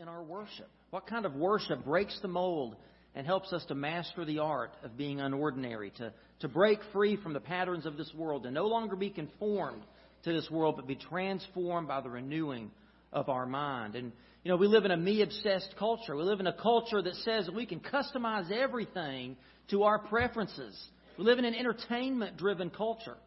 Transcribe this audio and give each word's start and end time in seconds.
in 0.00 0.08
our 0.08 0.22
worship? 0.22 0.68
What 0.88 1.06
kind 1.06 1.26
of 1.26 1.34
worship 1.34 1.84
breaks 1.84 2.18
the 2.22 2.28
mold 2.28 2.74
and 3.14 3.26
helps 3.26 3.52
us 3.52 3.62
to 3.66 3.74
master 3.74 4.24
the 4.24 4.38
art 4.38 4.72
of 4.82 4.96
being 4.96 5.18
unordinary, 5.18 5.92
to, 5.96 6.12
to 6.40 6.48
break 6.48 6.78
free 6.90 7.16
from 7.16 7.34
the 7.34 7.40
patterns 7.40 7.84
of 7.84 7.98
this 7.98 8.10
world, 8.14 8.44
to 8.44 8.50
no 8.50 8.66
longer 8.66 8.96
be 8.96 9.10
conformed 9.10 9.82
to 10.24 10.32
this 10.32 10.50
world, 10.50 10.76
but 10.76 10.86
be 10.86 10.94
transformed 10.94 11.86
by 11.86 12.00
the 12.00 12.08
renewing 12.08 12.70
of 13.12 13.28
our 13.28 13.44
mind. 13.44 13.94
And, 13.94 14.12
you 14.42 14.50
know, 14.50 14.56
we 14.56 14.68
live 14.68 14.86
in 14.86 14.90
a 14.90 14.96
me 14.96 15.20
obsessed 15.20 15.74
culture. 15.78 16.16
We 16.16 16.22
live 16.22 16.40
in 16.40 16.46
a 16.46 16.56
culture 16.56 17.02
that 17.02 17.14
says 17.16 17.44
that 17.44 17.54
we 17.54 17.66
can 17.66 17.80
customize 17.80 18.50
everything 18.50 19.36
to 19.70 19.82
our 19.82 19.98
preferences. 19.98 20.78
We 21.18 21.24
live 21.24 21.38
in 21.38 21.44
an 21.44 21.54
entertainment 21.54 22.38
driven 22.38 22.70
culture. 22.70 23.18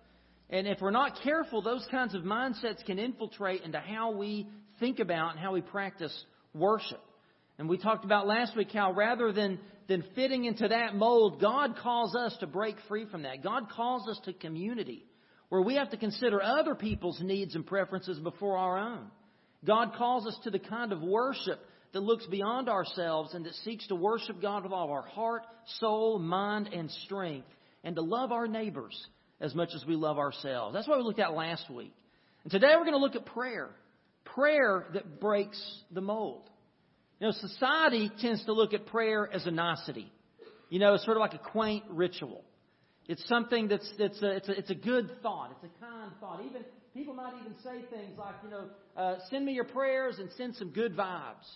And 0.49 0.67
if 0.67 0.81
we're 0.81 0.91
not 0.91 1.19
careful, 1.23 1.61
those 1.61 1.85
kinds 1.91 2.15
of 2.15 2.23
mindsets 2.23 2.83
can 2.83 2.97
infiltrate 2.97 3.61
into 3.61 3.79
how 3.79 4.11
we 4.11 4.47
think 4.79 4.99
about 4.99 5.31
and 5.31 5.39
how 5.39 5.53
we 5.53 5.61
practice 5.61 6.25
worship. 6.53 7.01
And 7.57 7.69
we 7.69 7.77
talked 7.77 8.05
about 8.05 8.27
last 8.27 8.55
week 8.55 8.71
how 8.71 8.93
rather 8.93 9.31
than, 9.31 9.59
than 9.87 10.03
fitting 10.15 10.45
into 10.45 10.67
that 10.67 10.95
mold, 10.95 11.39
God 11.39 11.75
calls 11.77 12.15
us 12.15 12.35
to 12.39 12.47
break 12.47 12.75
free 12.87 13.05
from 13.09 13.23
that. 13.23 13.43
God 13.43 13.69
calls 13.69 14.07
us 14.07 14.19
to 14.25 14.33
community 14.33 15.05
where 15.49 15.61
we 15.61 15.75
have 15.75 15.91
to 15.91 15.97
consider 15.97 16.41
other 16.41 16.73
people's 16.73 17.21
needs 17.21 17.53
and 17.53 17.65
preferences 17.65 18.19
before 18.19 18.57
our 18.57 18.77
own. 18.77 19.05
God 19.63 19.93
calls 19.95 20.25
us 20.25 20.37
to 20.43 20.49
the 20.49 20.59
kind 20.59 20.91
of 20.91 21.01
worship 21.01 21.59
that 21.93 22.01
looks 22.01 22.25
beyond 22.25 22.69
ourselves 22.69 23.33
and 23.33 23.45
that 23.45 23.53
seeks 23.63 23.87
to 23.87 23.95
worship 23.95 24.41
God 24.41 24.63
with 24.63 24.73
all 24.73 24.89
our 24.89 25.03
heart, 25.03 25.43
soul, 25.79 26.17
mind, 26.17 26.69
and 26.73 26.89
strength, 27.05 27.47
and 27.83 27.95
to 27.95 28.01
love 28.01 28.31
our 28.31 28.47
neighbors 28.47 28.99
as 29.39 29.53
much 29.53 29.69
as 29.75 29.85
we 29.85 29.95
love 29.95 30.17
ourselves. 30.17 30.73
That's 30.73 30.87
what 30.87 30.97
we 30.97 31.03
looked 31.03 31.19
at 31.19 31.33
last 31.33 31.69
week. 31.69 31.93
And 32.43 32.51
today 32.51 32.73
we're 32.75 32.85
going 32.85 32.93
to 32.93 32.97
look 32.97 33.15
at 33.15 33.25
prayer. 33.27 33.69
Prayer 34.25 34.87
that 34.93 35.19
breaks 35.19 35.61
the 35.91 36.01
mold. 36.01 36.49
You 37.23 37.29
know, 37.29 37.35
society 37.39 38.11
tends 38.19 38.43
to 38.47 38.51
look 38.51 38.73
at 38.73 38.85
prayer 38.87 39.29
as 39.31 39.45
a 39.45 39.51
nicety. 39.51 40.11
You 40.69 40.79
know, 40.79 40.93
it's 40.93 41.05
sort 41.05 41.15
of 41.15 41.21
like 41.21 41.33
a 41.33 41.37
quaint 41.37 41.85
ritual. 41.89 42.43
It's 43.07 43.25
something 43.29 43.69
that's, 43.69 43.89
that's 43.97 44.21
a, 44.21 44.31
it's, 44.31 44.49
a, 44.49 44.59
it's 44.59 44.69
a 44.71 44.75
good 44.75 45.09
thought. 45.21 45.51
It's 45.51 45.73
a 45.73 45.85
kind 45.85 46.11
thought. 46.19 46.41
Even 46.45 46.65
people 46.93 47.13
might 47.13 47.31
even 47.39 47.53
say 47.63 47.85
things 47.89 48.19
like, 48.19 48.35
you 48.43 48.49
know, 48.49 48.65
uh, 48.97 49.19
send 49.29 49.45
me 49.45 49.53
your 49.53 49.63
prayers 49.63 50.19
and 50.19 50.31
send 50.35 50.57
some 50.57 50.71
good 50.71 50.97
vibes. 50.97 51.47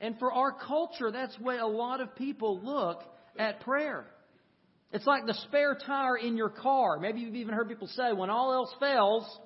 And 0.00 0.18
for 0.18 0.32
our 0.32 0.52
culture, 0.52 1.10
that's 1.12 1.36
the 1.36 1.44
way 1.44 1.58
a 1.58 1.66
lot 1.66 2.00
of 2.00 2.16
people 2.16 2.58
look 2.64 3.02
at 3.38 3.60
prayer. 3.60 4.06
It's 4.94 5.06
like 5.06 5.26
the 5.26 5.34
spare 5.46 5.76
tire 5.86 6.16
in 6.16 6.38
your 6.38 6.48
car. 6.48 6.98
Maybe 6.98 7.20
you've 7.20 7.34
even 7.34 7.52
heard 7.52 7.68
people 7.68 7.88
say, 7.88 8.14
when 8.14 8.30
all 8.30 8.54
else 8.54 8.74
fails, 8.80 9.40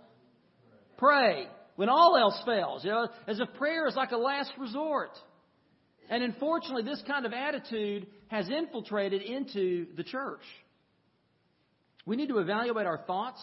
pray. 0.96 1.48
When 1.76 1.88
all 1.88 2.16
else 2.16 2.40
fails, 2.46 2.84
you 2.84 2.90
know, 2.90 3.08
as 3.26 3.40
if 3.40 3.52
prayer 3.54 3.86
is 3.88 3.96
like 3.96 4.12
a 4.12 4.16
last 4.16 4.52
resort. 4.58 5.10
And 6.08 6.22
unfortunately, 6.22 6.82
this 6.84 7.02
kind 7.06 7.26
of 7.26 7.32
attitude 7.32 8.06
has 8.28 8.48
infiltrated 8.48 9.22
into 9.22 9.86
the 9.96 10.04
church. 10.04 10.42
We 12.06 12.16
need 12.16 12.28
to 12.28 12.38
evaluate 12.38 12.86
our 12.86 12.98
thoughts 12.98 13.42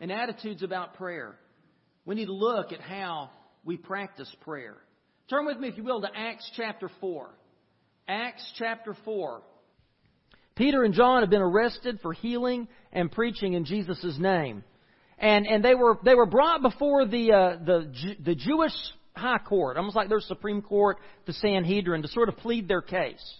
and 0.00 0.12
attitudes 0.12 0.62
about 0.62 0.94
prayer. 0.94 1.36
We 2.04 2.14
need 2.14 2.26
to 2.26 2.32
look 2.32 2.72
at 2.72 2.80
how 2.80 3.30
we 3.64 3.76
practice 3.76 4.32
prayer. 4.42 4.76
Turn 5.28 5.44
with 5.44 5.58
me, 5.58 5.68
if 5.68 5.76
you 5.76 5.82
will, 5.82 6.00
to 6.00 6.08
Acts 6.14 6.48
chapter 6.56 6.88
4. 7.00 7.28
Acts 8.08 8.52
chapter 8.58 8.96
4. 9.04 9.42
Peter 10.54 10.84
and 10.84 10.94
John 10.94 11.22
have 11.22 11.30
been 11.30 11.42
arrested 11.42 11.98
for 12.00 12.12
healing 12.12 12.68
and 12.92 13.10
preaching 13.10 13.54
in 13.54 13.64
Jesus' 13.64 14.16
name. 14.18 14.62
And, 15.18 15.46
and 15.46 15.64
they 15.64 15.74
were, 15.74 15.98
they 16.04 16.14
were 16.14 16.26
brought 16.26 16.62
before 16.62 17.06
the, 17.06 17.32
uh, 17.32 17.64
the, 17.64 18.16
the 18.22 18.34
Jewish 18.34 18.72
high 19.14 19.38
court, 19.38 19.76
almost 19.76 19.96
like 19.96 20.08
their 20.08 20.20
Supreme 20.20 20.60
Court, 20.60 20.98
the 21.26 21.32
Sanhedrin, 21.32 22.02
to 22.02 22.08
sort 22.08 22.28
of 22.28 22.36
plead 22.36 22.68
their 22.68 22.82
case. 22.82 23.34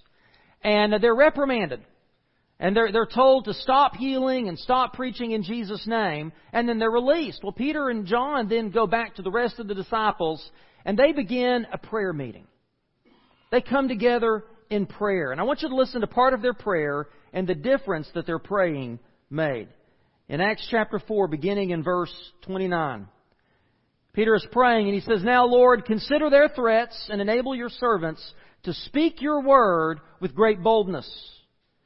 And 0.62 0.94
they're 1.02 1.14
reprimanded. 1.14 1.80
And 2.58 2.74
they're, 2.74 2.91
they're 2.91 3.05
told 3.05 3.44
to 3.44 3.55
stop 3.55 3.94
healing 3.96 4.48
and 4.48 4.58
stop 4.58 4.94
preaching 4.94 5.33
in 5.33 5.42
Jesus' 5.42 5.86
name, 5.86 6.33
and 6.55 6.67
then 6.67 6.78
they're 6.78 6.90
released. 6.90 7.40
Well, 7.42 7.52
Peter 7.52 7.90
and 7.90 8.06
John 8.06 8.48
then 8.48 8.70
go 8.70 8.86
back 8.86 9.17
to 9.17 9.22
the 9.22 9.30
rest 9.30 9.58
of 9.58 9.68
the 9.68 9.74
disciples, 9.74 10.51
and 10.86 10.98
they 10.98 11.12
begin 11.12 11.67
a 11.70 11.77
prayer 11.77 12.14
meeting. 12.14 12.46
They 13.51 13.61
come 13.61 13.89
together 13.89 14.45
in 14.70 14.86
prayer. 14.86 15.33
And 15.33 15.40
I 15.40 15.45
want 15.45 15.61
you 15.61 15.68
to 15.68 15.77
listen 15.77 16.01
to 16.01 16.06
part 16.06 16.33
of 16.33 16.40
their 16.40 16.55
prayer 16.55 17.08
and 17.34 17.46
the 17.46 17.55
difference 17.55 18.08
that 18.14 18.27
their 18.27 18.39
praying 18.39 18.98
made. 19.28 19.68
In 20.29 20.41
Acts 20.41 20.67
chapter 20.70 20.98
4, 20.98 21.29
beginning 21.29 21.70
in 21.70 21.83
verse 21.83 22.13
29. 22.42 23.07
Peter 24.13 24.35
is 24.35 24.47
praying 24.51 24.87
and 24.87 24.95
he 24.95 25.01
says, 25.01 25.23
Now 25.23 25.47
Lord, 25.47 25.85
consider 25.85 26.31
their 26.31 26.48
threats 26.48 27.09
and 27.11 27.20
enable 27.20 27.55
your 27.55 27.69
servants 27.69 28.35
to 28.64 28.73
speak 28.73 29.20
your 29.23 29.42
word 29.42 30.01
with 30.20 30.35
great 30.35 30.63
boldness. 30.63 31.09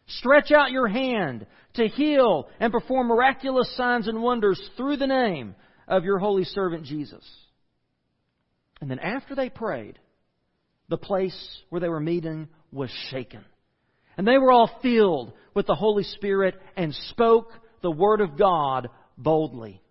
Stretch 0.06 0.52
out 0.52 0.70
your 0.70 0.88
hand 0.88 1.46
to 1.74 1.86
heal 1.88 2.48
and 2.58 2.72
perform 2.72 3.08
miraculous 3.08 3.74
signs 3.76 4.08
and 4.08 4.22
wonders 4.22 4.60
through 4.76 4.96
the 4.96 5.06
name 5.06 5.54
of 5.86 6.04
your 6.04 6.18
holy 6.18 6.44
servant 6.44 6.84
Jesus. 6.84 7.24
And 8.80 8.90
then 8.90 8.98
after 8.98 9.34
they 9.34 9.50
prayed, 9.50 9.98
the 10.88 10.96
place 10.96 11.36
where 11.68 11.80
they 11.80 11.88
were 11.88 12.00
meeting 12.00 12.48
was 12.72 12.90
shaken. 13.10 13.44
And 14.16 14.26
they 14.26 14.38
were 14.38 14.50
all 14.50 14.70
filled 14.82 15.32
with 15.54 15.66
the 15.66 15.74
Holy 15.74 16.04
Spirit 16.04 16.54
and 16.76 16.94
spoke 16.94 17.50
the 17.82 17.90
Word 17.90 18.20
of 18.20 18.36
God 18.38 18.88
boldly. 19.16 19.82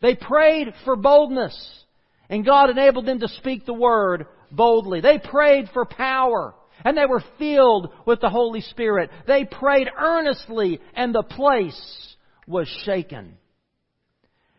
They 0.00 0.14
prayed 0.14 0.72
for 0.84 0.96
boldness, 0.96 1.84
and 2.28 2.44
God 2.44 2.70
enabled 2.70 3.06
them 3.06 3.20
to 3.20 3.28
speak 3.28 3.64
the 3.64 3.74
Word 3.74 4.26
boldly. 4.50 5.00
They 5.00 5.18
prayed 5.18 5.70
for 5.72 5.84
power, 5.84 6.54
and 6.84 6.96
they 6.96 7.06
were 7.06 7.24
filled 7.38 7.92
with 8.06 8.20
the 8.20 8.30
Holy 8.30 8.60
Spirit. 8.60 9.10
They 9.26 9.44
prayed 9.44 9.88
earnestly, 9.96 10.80
and 10.94 11.14
the 11.14 11.22
place 11.22 12.16
was 12.46 12.68
shaken. 12.84 13.38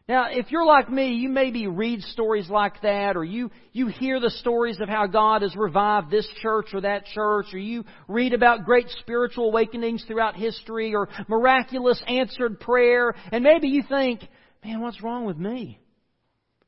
Now, 0.08 0.28
if 0.32 0.52
you're 0.52 0.66
like 0.66 0.90
me, 0.90 1.16
you 1.16 1.28
maybe 1.28 1.68
read 1.68 2.02
stories 2.02 2.50
like 2.50 2.82
that, 2.82 3.18
or 3.18 3.26
you, 3.26 3.52
you 3.74 3.88
hear 3.88 4.22
the 4.22 4.30
stories 4.30 4.80
of 4.80 4.88
how 4.88 5.06
God 5.06 5.42
has 5.42 5.54
revived 5.54 6.10
this 6.10 6.28
church 6.42 6.68
or 6.74 6.80
that 6.82 7.06
church, 7.08 7.48
or 7.52 7.60
you 7.60 7.84
read 8.08 8.34
about 8.34 8.64
great 8.64 8.88
spiritual 9.02 9.50
awakenings 9.50 10.06
throughout 10.08 10.38
history, 10.38 10.96
or 10.96 11.10
miraculous 11.28 12.02
answered 12.08 12.62
prayer, 12.62 13.16
and 13.34 13.44
maybe 13.44 13.68
you 13.68 13.84
think, 13.88 14.22
man, 14.64 14.80
what's 14.80 15.04
wrong 15.04 15.26
with 15.26 15.38
me? 15.38 15.78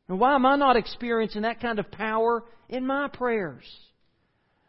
And 0.10 0.20
why 0.20 0.36
am 0.36 0.46
I 0.46 0.58
not 0.58 0.76
experiencing 0.76 1.44
that 1.44 1.62
kind 1.62 1.80
of 1.80 1.90
power 1.92 2.44
in 2.68 2.86
my 2.86 3.08
prayers? 3.08 3.64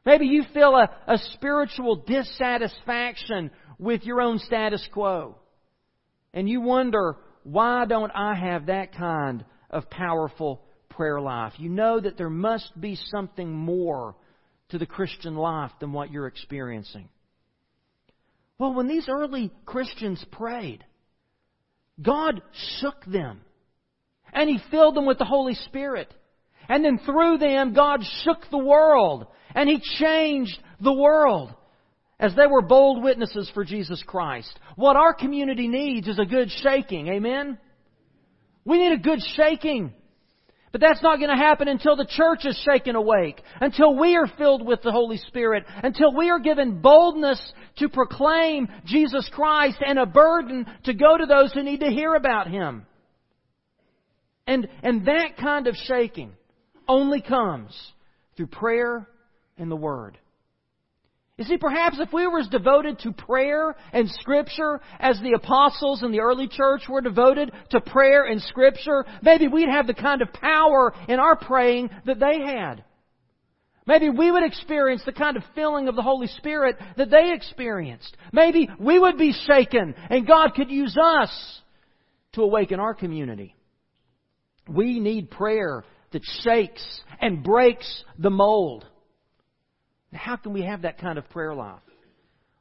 Maybe 0.07 0.27
you 0.27 0.45
feel 0.55 0.77
a, 0.77 0.89
a 1.09 1.19
spiritual 1.35 1.97
dissatisfaction 2.07 3.51
with 3.81 4.05
your 4.05 4.21
own 4.21 4.39
status 4.39 4.87
quo. 4.93 5.37
And 6.33 6.49
you 6.49 6.61
wonder, 6.61 7.17
why 7.43 7.85
don't 7.87 8.13
I 8.15 8.35
have 8.35 8.67
that 8.67 8.95
kind 8.95 9.45
of 9.71 9.89
powerful 9.91 10.63
prayer 10.89 11.21
life? 11.21 11.55
You 11.57 11.69
know 11.69 12.01
that 12.01 12.17
there 12.17 12.31
must 12.31 12.79
be 12.81 12.97
something 12.97 13.51
more 13.51 14.15
to 14.71 14.79
the 14.79 14.87
Christian 14.87 15.37
life 15.37 15.73
than 15.81 15.93
what 15.93 16.11
you're 16.11 16.27
experiencing. 16.27 17.09
Well, 18.59 18.75
when 18.75 18.89
these 18.89 19.09
early 19.09 19.51
Christians 19.65 20.25
prayed, 20.33 20.85
God 22.01 22.43
shook 22.81 23.05
them. 23.07 23.41
And 24.33 24.49
He 24.49 24.59
filled 24.71 24.95
them 24.95 25.07
with 25.07 25.19
the 25.19 25.25
Holy 25.25 25.55
Spirit. 25.55 26.13
And 26.69 26.85
then 26.85 27.01
through 27.05 27.39
them, 27.39 27.75
God 27.75 28.01
shook 28.23 28.39
the 28.51 28.59
world. 28.59 29.27
And 29.55 29.69
He 29.69 29.81
changed 29.99 30.57
the 30.81 30.93
world 30.93 31.55
as 32.21 32.37
they 32.37 32.47
were 32.47 32.63
bold 32.63 33.03
witnesses 33.03 33.51
for 33.55 33.65
Jesus 33.65 34.03
Christ. 34.07 34.57
What 34.77 34.97
our 34.97 35.15
community 35.15 35.67
needs 35.67 36.07
is 36.07 36.19
a 36.19 36.27
good 36.27 36.51
shaking. 36.63 37.09
Amen? 37.09 37.59
We 38.65 38.79
need 38.79 38.93
a 38.93 38.99
good 38.99 39.21
shaking. 39.35 39.95
But 40.71 40.83
that's 40.83 41.03
not 41.03 41.19
going 41.19 41.31
to 41.31 41.37
happen 41.37 41.67
until 41.67 41.97
the 41.97 42.07
church 42.09 42.45
is 42.45 42.63
shaken 42.71 42.95
awake, 42.95 43.43
until 43.61 43.97
we 43.97 44.17
are 44.17 44.29
filled 44.39 44.65
with 44.65 44.83
the 44.83 44.93
Holy 44.93 45.17
Spirit, 45.17 45.65
until 45.83 46.15
we 46.15 46.31
are 46.31 46.39
given 46.39 46.81
boldness 46.81 47.41
to 47.79 47.89
proclaim 47.89 48.69
Jesus 48.85 49.29
Christ 49.33 49.79
and 49.85 49.99
a 49.99 50.07
burden 50.07 50.67
to 50.85 50.95
go 50.95 51.17
to 51.17 51.27
those 51.27 51.53
who 51.53 51.65
need 51.65 51.81
to 51.81 51.91
hear 51.91 52.15
about 52.15 52.49
Him. 52.49 52.87
And, 54.47 54.69
and 54.83 55.07
that 55.07 55.39
kind 55.41 55.67
of 55.67 55.75
shaking 55.75 56.33
only 56.87 57.21
comes 57.21 57.73
through 58.37 58.49
prayer 58.49 59.09
and 59.59 59.71
the 59.71 59.77
Word. 59.77 60.19
You 61.41 61.47
see, 61.47 61.57
perhaps 61.57 61.97
if 61.99 62.13
we 62.13 62.27
were 62.27 62.41
as 62.41 62.49
devoted 62.49 62.99
to 62.99 63.13
prayer 63.13 63.75
and 63.95 64.11
Scripture 64.11 64.79
as 64.99 65.19
the 65.23 65.33
apostles 65.33 66.03
in 66.03 66.13
the 66.13 66.21
early 66.21 66.47
church 66.47 66.83
were 66.87 67.01
devoted 67.01 67.51
to 67.71 67.81
prayer 67.81 68.25
and 68.25 68.43
Scripture, 68.43 69.07
maybe 69.23 69.49
we'd 69.49 69.71
have 69.71 69.87
the 69.87 69.95
kind 69.95 70.21
of 70.21 70.31
power 70.35 70.93
in 71.09 71.19
our 71.19 71.37
praying 71.37 71.89
that 72.05 72.21
they 72.21 72.45
had. 72.45 72.85
Maybe 73.87 74.11
we 74.11 74.31
would 74.31 74.43
experience 74.43 75.03
the 75.07 75.13
kind 75.13 75.39
of 75.39 75.43
filling 75.55 75.89
of 75.89 75.97
the 75.97 76.03
Holy 76.03 76.27
Spirit 76.27 76.77
that 76.99 77.09
they 77.09 77.33
experienced. 77.33 78.15
Maybe 78.35 78.69
we 78.79 78.99
would 78.99 79.17
be 79.17 79.33
shaken 79.33 79.95
and 80.11 80.27
God 80.27 80.51
could 80.55 80.71
use 80.71 80.95
us 81.03 81.61
to 82.35 82.43
awaken 82.43 82.81
our 82.81 82.93
community. 82.93 83.57
We 84.69 85.01
need 85.01 85.31
prayer 85.31 85.85
that 86.13 86.23
shakes 86.43 86.85
and 87.19 87.43
breaks 87.43 88.05
the 88.19 88.29
mold. 88.29 88.85
How 90.13 90.37
can 90.37 90.53
we 90.53 90.63
have 90.63 90.83
that 90.83 90.99
kind 90.99 91.19
of 91.19 91.29
prayer 91.31 91.55
life? 91.55 91.81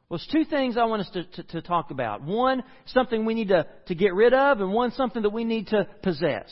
Well, 0.10 0.20
there's 0.20 0.46
two 0.46 0.50
things 0.50 0.76
I 0.76 0.86
want 0.86 1.02
us 1.02 1.10
to, 1.14 1.24
to, 1.24 1.44
to, 1.44 1.62
talk 1.62 1.92
about. 1.92 2.24
One, 2.24 2.64
something 2.88 3.26
we 3.26 3.36
need 3.36 3.50
to, 3.50 3.68
to 3.88 3.96
get 3.96 4.16
rid 4.16 4.34
of, 4.34 4.60
and 4.60 4.74
one, 4.74 4.92
something 4.92 5.22
that 5.22 5.30
we 5.30 5.44
need 5.44 5.68
to 5.68 5.88
possess. 6.02 6.50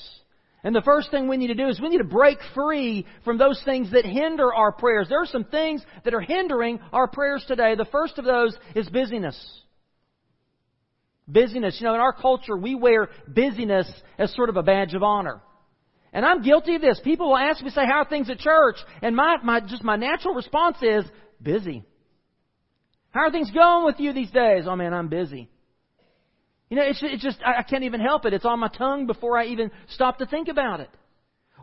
And 0.64 0.76
the 0.76 0.82
first 0.82 1.10
thing 1.10 1.28
we 1.28 1.38
need 1.38 1.48
to 1.48 1.56
do 1.56 1.68
is 1.68 1.80
we 1.80 1.90
need 1.90 2.00
to 2.00 2.04
break 2.04 2.38
free 2.54 3.06
from 3.24 3.38
those 3.38 3.62
things 3.66 3.92
that 3.92 4.06
hinder 4.06 4.54
our 4.54 4.72
prayers. 4.72 5.08
There 5.10 5.22
are 5.22 5.28
some 5.28 5.46
things 5.46 5.84
that 6.04 6.14
are 6.14 6.22
hindering 6.22 6.80
our 6.92 7.08
prayers 7.08 7.44
today. 7.48 7.76
The 7.76 7.86
first 7.86 8.20
of 8.20 8.26
those 8.26 8.56
is 8.76 8.88
busyness. 8.90 9.38
Busyness. 11.28 11.78
You 11.80 11.88
know, 11.88 11.96
in 11.96 12.00
our 12.00 12.14
culture, 12.14 12.58
we 12.58 12.76
wear 12.76 13.10
busyness 13.28 13.92
as 14.18 14.34
sort 14.36 14.50
of 14.50 14.58
a 14.58 14.64
badge 14.64 14.94
of 14.94 15.04
honor. 15.04 15.42
And 16.18 16.26
I'm 16.26 16.42
guilty 16.42 16.74
of 16.74 16.82
this. 16.82 17.00
People 17.04 17.28
will 17.28 17.38
ask 17.38 17.64
me, 17.64 17.70
say, 17.70 17.86
how 17.86 18.00
are 18.00 18.10
things 18.10 18.28
at 18.32 18.40
church? 18.40 18.78
And 19.04 19.16
my, 19.16 19.36
my, 19.44 19.60
just 19.60 19.84
my 19.84 19.98
natural 19.98 20.34
response 20.34 20.78
is, 20.82 21.06
busy. 21.40 21.84
How 23.12 23.28
are 23.28 23.32
things 23.32 23.52
going 23.52 23.86
with 23.86 24.00
you 24.00 24.14
these 24.14 24.32
days? 24.32 24.64
Oh 24.68 24.76
man, 24.76 24.96
I'm 24.96 25.10
busy. 25.10 25.48
You 26.72 26.78
know, 26.78 26.84
it's, 26.84 26.98
it's 27.04 27.22
just, 27.22 27.38
I, 27.46 27.60
I 27.60 27.62
can't 27.62 27.84
even 27.84 28.00
help 28.00 28.26
it. 28.26 28.34
It's 28.34 28.46
on 28.46 28.60
my 28.60 28.68
tongue 28.68 29.06
before 29.06 29.38
I 29.38 29.46
even 29.46 29.70
stop 29.90 30.18
to 30.18 30.26
think 30.26 30.48
about 30.48 30.80
it. 30.80 30.90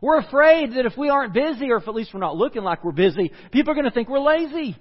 We're 0.00 0.20
afraid 0.20 0.74
that 0.74 0.86
if 0.86 0.96
we 0.96 1.08
aren't 1.08 1.34
busy, 1.34 1.72
or 1.72 1.78
if 1.78 1.88
at 1.88 1.94
least 1.96 2.14
we're 2.14 2.20
not 2.20 2.36
looking 2.36 2.62
like 2.62 2.84
we're 2.84 2.92
busy, 2.92 3.32
people 3.50 3.72
are 3.72 3.74
going 3.74 3.86
to 3.86 3.90
think 3.90 4.08
we're 4.08 4.20
lazy. 4.20 4.76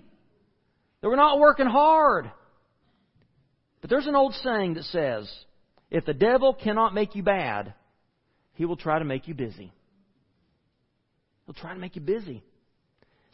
That 1.02 1.10
we're 1.10 1.16
not 1.16 1.40
working 1.40 1.66
hard. 1.66 2.30
But 3.82 3.90
there's 3.90 4.06
an 4.06 4.16
old 4.16 4.36
saying 4.36 4.76
that 4.76 4.84
says, 4.84 5.34
if 5.90 6.06
the 6.06 6.14
devil 6.14 6.54
cannot 6.54 6.94
make 6.94 7.16
you 7.16 7.24
bad, 7.24 7.74
he 8.54 8.66
will 8.66 8.78
try 8.78 9.00
to 9.00 9.06
make 9.06 9.28
you 9.28 9.34
busy. 9.34 9.72
He'll 11.46 11.56
try 11.56 11.74
to 11.74 11.80
make 11.80 11.96
you 11.96 12.02
busy. 12.02 12.44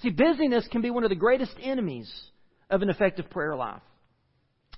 See, 0.01 0.09
busyness 0.09 0.67
can 0.71 0.81
be 0.81 0.89
one 0.89 1.03
of 1.03 1.09
the 1.09 1.15
greatest 1.15 1.53
enemies 1.61 2.11
of 2.69 2.81
an 2.81 2.89
effective 2.89 3.29
prayer 3.29 3.55
life. 3.55 3.81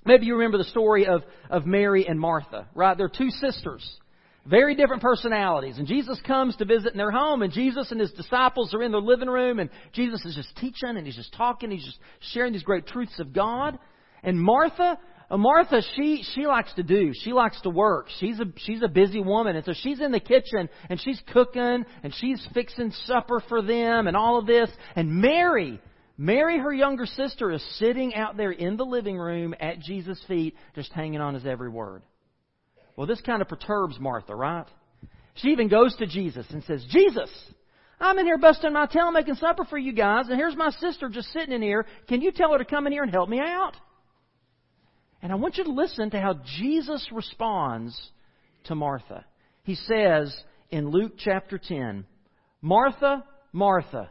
Maybe 0.04 0.26
you 0.26 0.34
remember 0.34 0.58
the 0.58 0.64
story 0.64 1.06
of, 1.06 1.22
of 1.48 1.64
Mary 1.64 2.06
and 2.08 2.18
Martha, 2.18 2.66
right? 2.74 2.98
They're 2.98 3.08
two 3.08 3.30
sisters, 3.30 3.88
very 4.44 4.74
different 4.74 5.00
personalities. 5.00 5.78
And 5.78 5.86
Jesus 5.86 6.20
comes 6.26 6.56
to 6.56 6.64
visit 6.64 6.92
in 6.92 6.98
their 6.98 7.12
home, 7.12 7.42
and 7.42 7.52
Jesus 7.52 7.92
and 7.92 8.00
his 8.00 8.10
disciples 8.10 8.74
are 8.74 8.82
in 8.82 8.90
their 8.90 9.00
living 9.00 9.28
room, 9.28 9.60
and 9.60 9.70
Jesus 9.92 10.24
is 10.24 10.34
just 10.34 10.56
teaching, 10.56 10.96
and 10.96 11.06
he's 11.06 11.14
just 11.14 11.32
talking, 11.34 11.70
he's 11.70 11.84
just 11.84 11.98
sharing 12.32 12.52
these 12.52 12.64
great 12.64 12.86
truths 12.88 13.20
of 13.20 13.32
God. 13.32 13.78
And 14.24 14.40
Martha, 14.40 14.98
Uh, 15.32 15.38
Martha, 15.38 15.80
she, 15.96 16.22
she 16.34 16.46
likes 16.46 16.72
to 16.74 16.82
do. 16.82 17.12
She 17.14 17.32
likes 17.32 17.58
to 17.62 17.70
work. 17.70 18.08
She's 18.20 18.38
a, 18.38 18.44
she's 18.58 18.82
a 18.82 18.88
busy 18.88 19.20
woman. 19.20 19.56
And 19.56 19.64
so 19.64 19.72
she's 19.72 19.98
in 19.98 20.12
the 20.12 20.20
kitchen 20.20 20.68
and 20.90 21.00
she's 21.00 21.20
cooking 21.32 21.86
and 22.02 22.14
she's 22.16 22.46
fixing 22.52 22.92
supper 23.06 23.42
for 23.48 23.62
them 23.62 24.08
and 24.08 24.16
all 24.16 24.38
of 24.38 24.46
this. 24.46 24.68
And 24.94 25.22
Mary, 25.22 25.80
Mary, 26.18 26.58
her 26.58 26.72
younger 26.72 27.06
sister, 27.06 27.50
is 27.50 27.64
sitting 27.78 28.14
out 28.14 28.36
there 28.36 28.50
in 28.50 28.76
the 28.76 28.84
living 28.84 29.16
room 29.16 29.54
at 29.58 29.80
Jesus' 29.80 30.22
feet, 30.28 30.54
just 30.74 30.92
hanging 30.92 31.22
on 31.22 31.32
his 31.32 31.46
every 31.46 31.70
word. 31.70 32.02
Well, 32.94 33.06
this 33.06 33.22
kind 33.22 33.40
of 33.40 33.48
perturbs 33.48 33.98
Martha, 33.98 34.36
right? 34.36 34.66
She 35.36 35.48
even 35.48 35.68
goes 35.68 35.96
to 35.96 36.06
Jesus 36.06 36.44
and 36.50 36.62
says, 36.64 36.84
Jesus, 36.90 37.30
I'm 37.98 38.18
in 38.18 38.26
here 38.26 38.36
busting 38.36 38.74
my 38.74 38.84
tail 38.84 39.10
making 39.10 39.36
supper 39.36 39.64
for 39.64 39.78
you 39.78 39.94
guys, 39.94 40.26
and 40.28 40.36
here's 40.36 40.56
my 40.56 40.72
sister 40.72 41.08
just 41.08 41.32
sitting 41.32 41.54
in 41.54 41.62
here. 41.62 41.86
Can 42.06 42.20
you 42.20 42.32
tell 42.32 42.52
her 42.52 42.58
to 42.58 42.66
come 42.66 42.86
in 42.86 42.92
here 42.92 43.02
and 43.02 43.10
help 43.10 43.30
me 43.30 43.40
out? 43.40 43.72
And 45.22 45.30
I 45.30 45.36
want 45.36 45.56
you 45.56 45.64
to 45.64 45.72
listen 45.72 46.10
to 46.10 46.20
how 46.20 46.40
Jesus 46.58 47.06
responds 47.12 47.96
to 48.64 48.74
Martha. 48.74 49.24
He 49.62 49.76
says 49.76 50.36
in 50.70 50.90
Luke 50.90 51.12
chapter 51.16 51.58
10, 51.58 52.04
Martha, 52.60 53.24
Martha, 53.52 54.10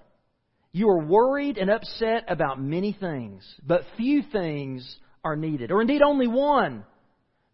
you 0.72 0.88
are 0.88 1.06
worried 1.06 1.58
and 1.58 1.70
upset 1.70 2.24
about 2.30 2.62
many 2.62 2.96
things, 2.98 3.44
but 3.66 3.84
few 3.98 4.24
things 4.32 4.98
are 5.24 5.36
needed, 5.36 5.72
or 5.72 5.82
indeed 5.82 6.02
only 6.02 6.28
one. 6.28 6.86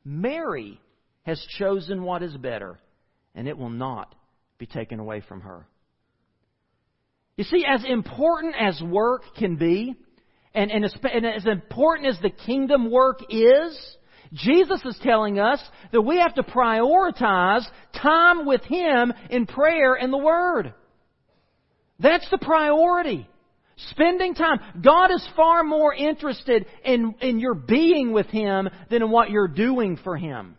Mary 0.05 0.79
has 1.23 1.43
chosen 1.57 2.03
what 2.03 2.21
is 2.21 2.37
better, 2.37 2.79
and 3.33 3.47
it 3.47 3.57
will 3.57 3.71
not 3.71 4.13
be 4.59 4.67
taken 4.67 4.99
away 4.99 5.21
from 5.27 5.41
her. 5.41 5.65
You 7.37 7.43
see, 7.43 7.65
as 7.67 7.83
important 7.85 8.55
as 8.59 8.81
work 8.81 9.23
can 9.37 9.55
be, 9.57 9.95
and, 10.53 10.71
and, 10.71 10.85
as, 10.85 10.95
and 11.03 11.25
as 11.25 11.45
important 11.45 12.07
as 12.07 12.19
the 12.21 12.29
kingdom 12.29 12.89
work 12.91 13.19
is, 13.29 13.97
Jesus 14.33 14.81
is 14.85 14.97
telling 15.03 15.39
us 15.39 15.61
that 15.91 16.01
we 16.01 16.17
have 16.17 16.35
to 16.35 16.43
prioritize 16.43 17.65
time 18.01 18.45
with 18.45 18.63
Him 18.63 19.13
in 19.29 19.45
prayer 19.45 19.95
and 19.95 20.11
the 20.11 20.17
Word. 20.17 20.73
That's 21.99 22.29
the 22.29 22.37
priority. 22.37 23.27
Spending 23.91 24.33
time. 24.33 24.59
God 24.83 25.11
is 25.11 25.27
far 25.35 25.63
more 25.63 25.93
interested 25.93 26.65
in, 26.83 27.13
in 27.21 27.39
your 27.39 27.53
being 27.53 28.11
with 28.11 28.27
Him 28.27 28.69
than 28.89 29.03
in 29.03 29.11
what 29.11 29.29
you're 29.29 29.47
doing 29.47 29.97
for 30.03 30.17
Him. 30.17 30.57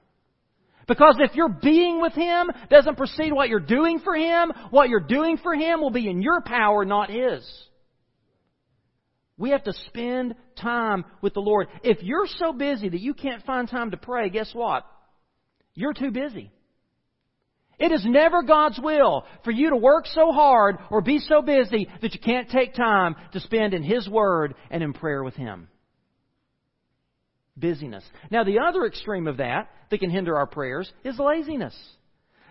Because 0.86 1.16
if 1.18 1.34
your 1.34 1.48
being 1.48 2.00
with 2.00 2.14
Him 2.14 2.50
doesn't 2.70 2.96
precede 2.96 3.32
what 3.32 3.48
you're 3.48 3.60
doing 3.60 3.98
for 3.98 4.14
Him, 4.14 4.52
what 4.70 4.88
you're 4.88 5.00
doing 5.00 5.36
for 5.36 5.54
Him 5.54 5.80
will 5.80 5.90
be 5.90 6.08
in 6.08 6.22
your 6.22 6.40
power, 6.40 6.84
not 6.84 7.10
His. 7.10 7.44
We 9.38 9.50
have 9.50 9.62
to 9.64 9.72
spend 9.72 10.34
time 10.60 11.04
with 11.22 11.32
the 11.32 11.40
Lord. 11.40 11.68
If 11.84 12.02
you're 12.02 12.26
so 12.26 12.52
busy 12.52 12.88
that 12.88 13.00
you 13.00 13.14
can't 13.14 13.44
find 13.44 13.68
time 13.68 13.92
to 13.92 13.96
pray, 13.96 14.28
guess 14.30 14.50
what? 14.52 14.84
You're 15.74 15.94
too 15.94 16.10
busy. 16.10 16.50
It 17.78 17.92
is 17.92 18.04
never 18.04 18.42
God's 18.42 18.80
will 18.82 19.24
for 19.44 19.52
you 19.52 19.70
to 19.70 19.76
work 19.76 20.06
so 20.06 20.32
hard 20.32 20.78
or 20.90 21.00
be 21.00 21.20
so 21.20 21.40
busy 21.40 21.88
that 22.02 22.12
you 22.12 22.18
can't 22.18 22.50
take 22.50 22.74
time 22.74 23.14
to 23.32 23.38
spend 23.38 23.74
in 23.74 23.84
His 23.84 24.08
Word 24.08 24.56
and 24.70 24.82
in 24.82 24.92
prayer 24.92 25.22
with 25.22 25.36
Him. 25.36 25.68
Busyness. 27.56 28.04
Now, 28.32 28.42
the 28.42 28.58
other 28.58 28.84
extreme 28.84 29.28
of 29.28 29.36
that 29.36 29.70
that 29.90 30.00
can 30.00 30.10
hinder 30.10 30.36
our 30.36 30.46
prayers 30.46 30.92
is 31.04 31.16
laziness. 31.20 31.76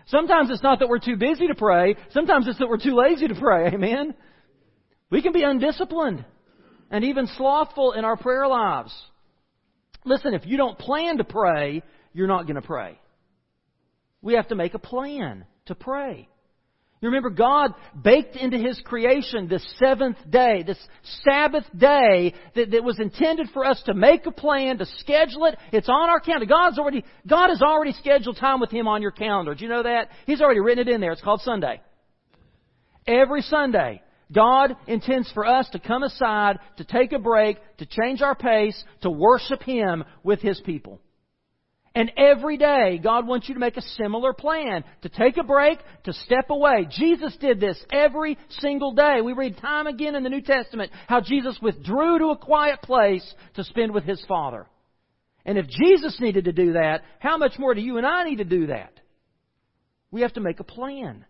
Sometimes 0.06 0.48
it's 0.48 0.62
not 0.62 0.78
that 0.78 0.88
we're 0.88 0.98
too 0.98 1.16
busy 1.16 1.48
to 1.48 1.54
pray, 1.54 1.96
sometimes 2.12 2.48
it's 2.48 2.58
that 2.58 2.68
we're 2.68 2.78
too 2.78 2.96
lazy 2.96 3.28
to 3.28 3.34
pray. 3.34 3.66
Amen? 3.74 4.14
We 5.10 5.20
can 5.20 5.34
be 5.34 5.42
undisciplined 5.42 6.24
and 6.90 7.04
even 7.04 7.26
slothful 7.36 7.92
in 7.92 8.04
our 8.04 8.16
prayer 8.16 8.46
lives. 8.46 8.94
Listen, 10.04 10.34
if 10.34 10.46
you 10.46 10.56
don't 10.56 10.78
plan 10.78 11.18
to 11.18 11.24
pray, 11.24 11.82
you're 12.12 12.28
not 12.28 12.44
going 12.46 12.60
to 12.60 12.62
pray. 12.62 12.98
We 14.22 14.34
have 14.34 14.48
to 14.48 14.54
make 14.54 14.74
a 14.74 14.78
plan 14.78 15.44
to 15.66 15.74
pray. 15.74 16.28
You 17.00 17.10
remember 17.10 17.30
God 17.30 17.74
baked 18.00 18.34
into 18.34 18.58
His 18.58 18.80
creation 18.84 19.46
this 19.46 19.64
seventh 19.78 20.16
day, 20.28 20.64
this 20.66 20.78
Sabbath 21.22 21.64
day 21.76 22.34
that, 22.56 22.72
that 22.72 22.82
was 22.82 22.98
intended 22.98 23.48
for 23.52 23.64
us 23.64 23.80
to 23.86 23.94
make 23.94 24.26
a 24.26 24.32
plan, 24.32 24.78
to 24.78 24.86
schedule 24.98 25.44
it. 25.44 25.56
It's 25.72 25.88
on 25.88 26.10
our 26.10 26.18
calendar. 26.18 26.46
God's 26.46 26.76
already, 26.76 27.04
God 27.24 27.50
has 27.50 27.62
already 27.62 27.92
scheduled 27.92 28.36
time 28.38 28.58
with 28.58 28.72
Him 28.72 28.88
on 28.88 29.00
your 29.00 29.12
calendar. 29.12 29.54
Do 29.54 29.62
you 29.62 29.70
know 29.70 29.84
that? 29.84 30.08
He's 30.26 30.40
already 30.40 30.58
written 30.58 30.88
it 30.88 30.92
in 30.92 31.00
there. 31.00 31.12
It's 31.12 31.22
called 31.22 31.40
Sunday. 31.42 31.80
Every 33.06 33.42
Sunday, 33.42 34.02
God 34.32 34.76
intends 34.86 35.30
for 35.32 35.46
us 35.46 35.68
to 35.70 35.78
come 35.78 36.02
aside, 36.02 36.58
to 36.76 36.84
take 36.84 37.12
a 37.12 37.18
break, 37.18 37.58
to 37.78 37.86
change 37.86 38.20
our 38.20 38.34
pace, 38.34 38.82
to 39.02 39.10
worship 39.10 39.62
Him 39.62 40.04
with 40.22 40.40
His 40.40 40.60
people. 40.60 41.00
And 41.94 42.12
every 42.16 42.58
day, 42.58 43.00
God 43.02 43.26
wants 43.26 43.48
you 43.48 43.54
to 43.54 43.60
make 43.60 43.76
a 43.76 43.82
similar 43.82 44.32
plan, 44.32 44.84
to 45.02 45.08
take 45.08 45.36
a 45.36 45.42
break, 45.42 45.78
to 46.04 46.12
step 46.12 46.50
away. 46.50 46.86
Jesus 46.90 47.36
did 47.40 47.58
this 47.58 47.82
every 47.90 48.38
single 48.60 48.92
day. 48.92 49.20
We 49.20 49.32
read 49.32 49.56
time 49.58 49.86
again 49.86 50.14
in 50.14 50.22
the 50.22 50.28
New 50.28 50.42
Testament 50.42 50.92
how 51.08 51.20
Jesus 51.20 51.58
withdrew 51.60 52.18
to 52.18 52.26
a 52.26 52.36
quiet 52.36 52.82
place 52.82 53.34
to 53.54 53.64
spend 53.64 53.92
with 53.92 54.04
His 54.04 54.22
Father. 54.28 54.66
And 55.44 55.56
if 55.56 55.66
Jesus 55.66 56.20
needed 56.20 56.44
to 56.44 56.52
do 56.52 56.74
that, 56.74 57.02
how 57.20 57.38
much 57.38 57.58
more 57.58 57.74
do 57.74 57.80
you 57.80 57.96
and 57.96 58.06
I 58.06 58.24
need 58.24 58.36
to 58.36 58.44
do 58.44 58.66
that? 58.66 58.92
We 60.10 60.20
have 60.20 60.34
to 60.34 60.40
make 60.40 60.60
a 60.60 60.64
plan. 60.64 61.24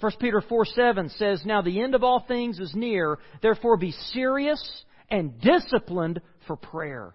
1 0.00 0.12
Peter 0.18 0.40
4 0.40 0.64
7 0.64 1.08
says, 1.10 1.42
Now 1.44 1.62
the 1.62 1.80
end 1.80 1.94
of 1.94 2.02
all 2.02 2.24
things 2.26 2.58
is 2.58 2.74
near, 2.74 3.18
therefore 3.42 3.76
be 3.76 3.92
serious 4.12 4.84
and 5.10 5.40
disciplined 5.40 6.20
for 6.46 6.56
prayer. 6.56 7.14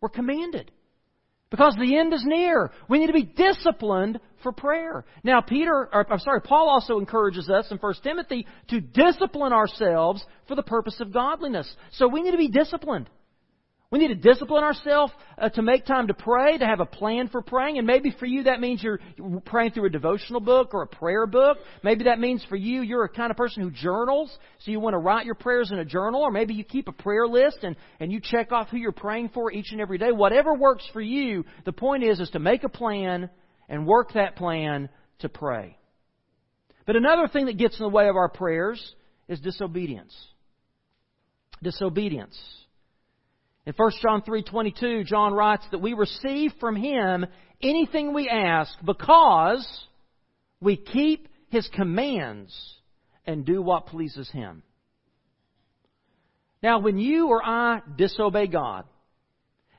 We're 0.00 0.08
commanded. 0.10 0.70
Because 1.50 1.74
the 1.80 1.96
end 1.96 2.12
is 2.12 2.22
near. 2.26 2.70
We 2.88 2.98
need 2.98 3.06
to 3.06 3.12
be 3.14 3.22
disciplined 3.22 4.20
for 4.42 4.52
prayer. 4.52 5.06
Now, 5.24 5.40
Peter, 5.40 5.88
or, 5.90 6.06
I'm 6.12 6.18
sorry, 6.18 6.42
Paul 6.42 6.68
also 6.68 6.98
encourages 6.98 7.48
us 7.48 7.66
in 7.70 7.78
1 7.78 7.94
Timothy 8.02 8.46
to 8.68 8.80
discipline 8.80 9.54
ourselves 9.54 10.22
for 10.46 10.54
the 10.54 10.62
purpose 10.62 11.00
of 11.00 11.12
godliness. 11.12 11.66
So 11.92 12.06
we 12.06 12.22
need 12.22 12.32
to 12.32 12.36
be 12.36 12.48
disciplined. 12.48 13.08
We 13.90 13.98
need 13.98 14.08
to 14.08 14.14
discipline 14.16 14.64
ourselves 14.64 15.14
uh, 15.38 15.48
to 15.48 15.62
make 15.62 15.86
time 15.86 16.08
to 16.08 16.14
pray, 16.14 16.58
to 16.58 16.66
have 16.66 16.80
a 16.80 16.84
plan 16.84 17.28
for 17.28 17.40
praying. 17.40 17.78
And 17.78 17.86
maybe 17.86 18.14
for 18.18 18.26
you 18.26 18.42
that 18.42 18.60
means 18.60 18.82
you're 18.82 19.00
praying 19.46 19.70
through 19.70 19.86
a 19.86 19.90
devotional 19.90 20.40
book 20.40 20.74
or 20.74 20.82
a 20.82 20.86
prayer 20.86 21.26
book. 21.26 21.56
Maybe 21.82 22.04
that 22.04 22.18
means 22.18 22.44
for 22.50 22.56
you 22.56 22.82
you're 22.82 23.04
a 23.04 23.08
kind 23.08 23.30
of 23.30 23.38
person 23.38 23.62
who 23.62 23.70
journals, 23.70 24.30
so 24.58 24.70
you 24.70 24.78
want 24.78 24.92
to 24.92 24.98
write 24.98 25.24
your 25.24 25.36
prayers 25.36 25.70
in 25.70 25.78
a 25.78 25.86
journal. 25.86 26.20
Or 26.20 26.30
maybe 26.30 26.52
you 26.52 26.64
keep 26.64 26.86
a 26.88 26.92
prayer 26.92 27.26
list 27.26 27.60
and, 27.62 27.76
and 27.98 28.12
you 28.12 28.20
check 28.22 28.52
off 28.52 28.68
who 28.68 28.76
you're 28.76 28.92
praying 28.92 29.30
for 29.30 29.50
each 29.50 29.72
and 29.72 29.80
every 29.80 29.96
day. 29.96 30.12
Whatever 30.12 30.52
works 30.52 30.86
for 30.92 31.00
you, 31.00 31.46
the 31.64 31.72
point 31.72 32.04
is, 32.04 32.20
is 32.20 32.28
to 32.30 32.38
make 32.38 32.64
a 32.64 32.68
plan 32.68 33.30
and 33.70 33.86
work 33.86 34.12
that 34.12 34.36
plan 34.36 34.90
to 35.20 35.30
pray. 35.30 35.78
But 36.84 36.96
another 36.96 37.26
thing 37.26 37.46
that 37.46 37.56
gets 37.56 37.78
in 37.78 37.84
the 37.84 37.88
way 37.88 38.08
of 38.08 38.16
our 38.16 38.28
prayers 38.28 38.94
is 39.28 39.40
disobedience. 39.40 40.14
disobedience. 41.62 42.38
In 43.68 43.74
1 43.76 43.90
John 44.00 44.22
3:22, 44.22 45.04
John 45.04 45.34
writes 45.34 45.66
that 45.72 45.82
we 45.82 45.92
receive 45.92 46.54
from 46.58 46.74
him 46.74 47.26
anything 47.60 48.14
we 48.14 48.26
ask 48.26 48.72
because 48.82 49.86
we 50.58 50.74
keep 50.74 51.28
his 51.50 51.68
commands 51.74 52.50
and 53.26 53.44
do 53.44 53.60
what 53.60 53.84
pleases 53.84 54.30
him. 54.30 54.62
Now, 56.62 56.78
when 56.78 56.96
you 56.96 57.28
or 57.28 57.44
I 57.44 57.82
disobey 57.94 58.46
God, 58.46 58.86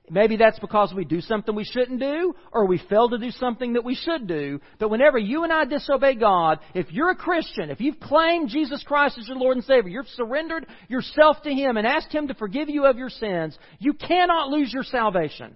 Maybe 0.09 0.37
that's 0.37 0.57
because 0.59 0.91
we 0.93 1.05
do 1.05 1.21
something 1.21 1.53
we 1.53 1.63
shouldn't 1.63 1.99
do, 1.99 2.35
or 2.51 2.65
we 2.65 2.81
fail 2.89 3.09
to 3.09 3.17
do 3.19 3.29
something 3.31 3.73
that 3.73 3.83
we 3.83 3.93
should 3.93 4.27
do. 4.27 4.59
But 4.79 4.89
whenever 4.89 5.19
you 5.19 5.43
and 5.43 5.53
I 5.53 5.65
disobey 5.65 6.15
God, 6.15 6.59
if 6.73 6.91
you're 6.91 7.11
a 7.11 7.15
Christian, 7.15 7.69
if 7.69 7.79
you've 7.79 7.99
claimed 7.99 8.49
Jesus 8.49 8.83
Christ 8.83 9.19
as 9.19 9.27
your 9.27 9.37
Lord 9.37 9.57
and 9.57 9.65
Savior, 9.65 9.89
you've 9.89 10.07
surrendered 10.07 10.65
yourself 10.87 11.43
to 11.43 11.53
Him 11.53 11.77
and 11.77 11.85
asked 11.85 12.11
Him 12.11 12.27
to 12.27 12.33
forgive 12.33 12.69
you 12.69 12.85
of 12.85 12.97
your 12.97 13.09
sins, 13.09 13.57
you 13.77 13.93
cannot 13.93 14.49
lose 14.49 14.73
your 14.73 14.83
salvation. 14.83 15.55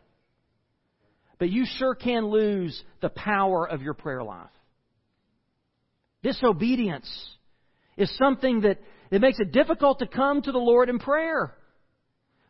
But 1.39 1.50
you 1.50 1.65
sure 1.65 1.95
can 1.95 2.27
lose 2.27 2.81
the 3.01 3.10
power 3.10 3.67
of 3.67 3.81
your 3.81 3.95
prayer 3.95 4.24
life. 4.24 4.48
Disobedience 6.22 7.10
is 7.98 8.15
something 8.17 8.62
that, 8.62 8.77
that 9.10 9.19
makes 9.19 9.39
it 9.39 9.51
difficult 9.51 10.00
to 10.00 10.07
come 10.07 10.41
to 10.43 10.51
the 10.51 10.60
Lord 10.60 10.89
in 10.89 11.00
prayer. 11.00 11.53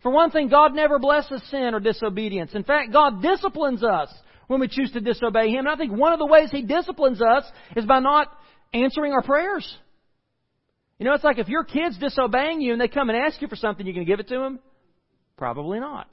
For 0.03 0.11
one 0.11 0.31
thing, 0.31 0.49
God 0.49 0.75
never 0.75 0.99
blesses 0.99 1.41
sin 1.49 1.73
or 1.73 1.79
disobedience. 1.79 2.51
In 2.53 2.63
fact, 2.63 2.91
God 2.91 3.21
disciplines 3.21 3.83
us 3.83 4.13
when 4.47 4.59
we 4.59 4.67
choose 4.67 4.91
to 4.91 4.99
disobey 4.99 5.49
Him. 5.49 5.59
And 5.59 5.69
I 5.69 5.77
think 5.77 5.93
one 5.93 6.11
of 6.11 6.19
the 6.19 6.25
ways 6.25 6.51
He 6.51 6.61
disciplines 6.61 7.21
us 7.21 7.45
is 7.77 7.85
by 7.85 7.99
not 7.99 8.27
answering 8.73 9.13
our 9.13 9.23
prayers. 9.23 9.65
You 10.99 11.05
know, 11.05 11.13
it's 11.13 11.23
like 11.23 11.39
if 11.39 11.47
your 11.47 11.63
kid's 11.63 11.97
disobeying 11.97 12.61
you 12.61 12.73
and 12.73 12.81
they 12.81 12.89
come 12.89 13.09
and 13.09 13.17
ask 13.17 13.41
you 13.41 13.47
for 13.47 13.55
something, 13.55 13.85
you 13.85 13.93
going 13.93 14.05
to 14.05 14.11
give 14.11 14.19
it 14.19 14.27
to 14.27 14.37
them? 14.37 14.59
Probably 15.37 15.79
not. 15.79 16.07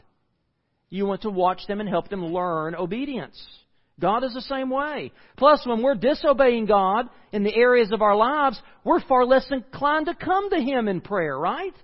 You 0.88 1.06
want 1.06 1.22
to 1.22 1.30
watch 1.30 1.62
them 1.68 1.80
and 1.80 1.88
help 1.88 2.08
them 2.08 2.24
learn 2.24 2.74
obedience. 2.74 3.40
God 4.00 4.24
is 4.24 4.32
the 4.32 4.40
same 4.40 4.70
way. 4.70 5.12
Plus, 5.36 5.64
when 5.66 5.82
we're 5.82 5.94
disobeying 5.94 6.66
God 6.66 7.08
in 7.32 7.42
the 7.42 7.54
areas 7.54 7.92
of 7.92 8.02
our 8.02 8.16
lives, 8.16 8.60
we're 8.82 9.00
far 9.00 9.26
less 9.26 9.46
inclined 9.50 10.06
to 10.06 10.14
come 10.14 10.48
to 10.50 10.60
Him 10.60 10.88
in 10.88 11.00
prayer, 11.00 11.38
right? 11.38 11.74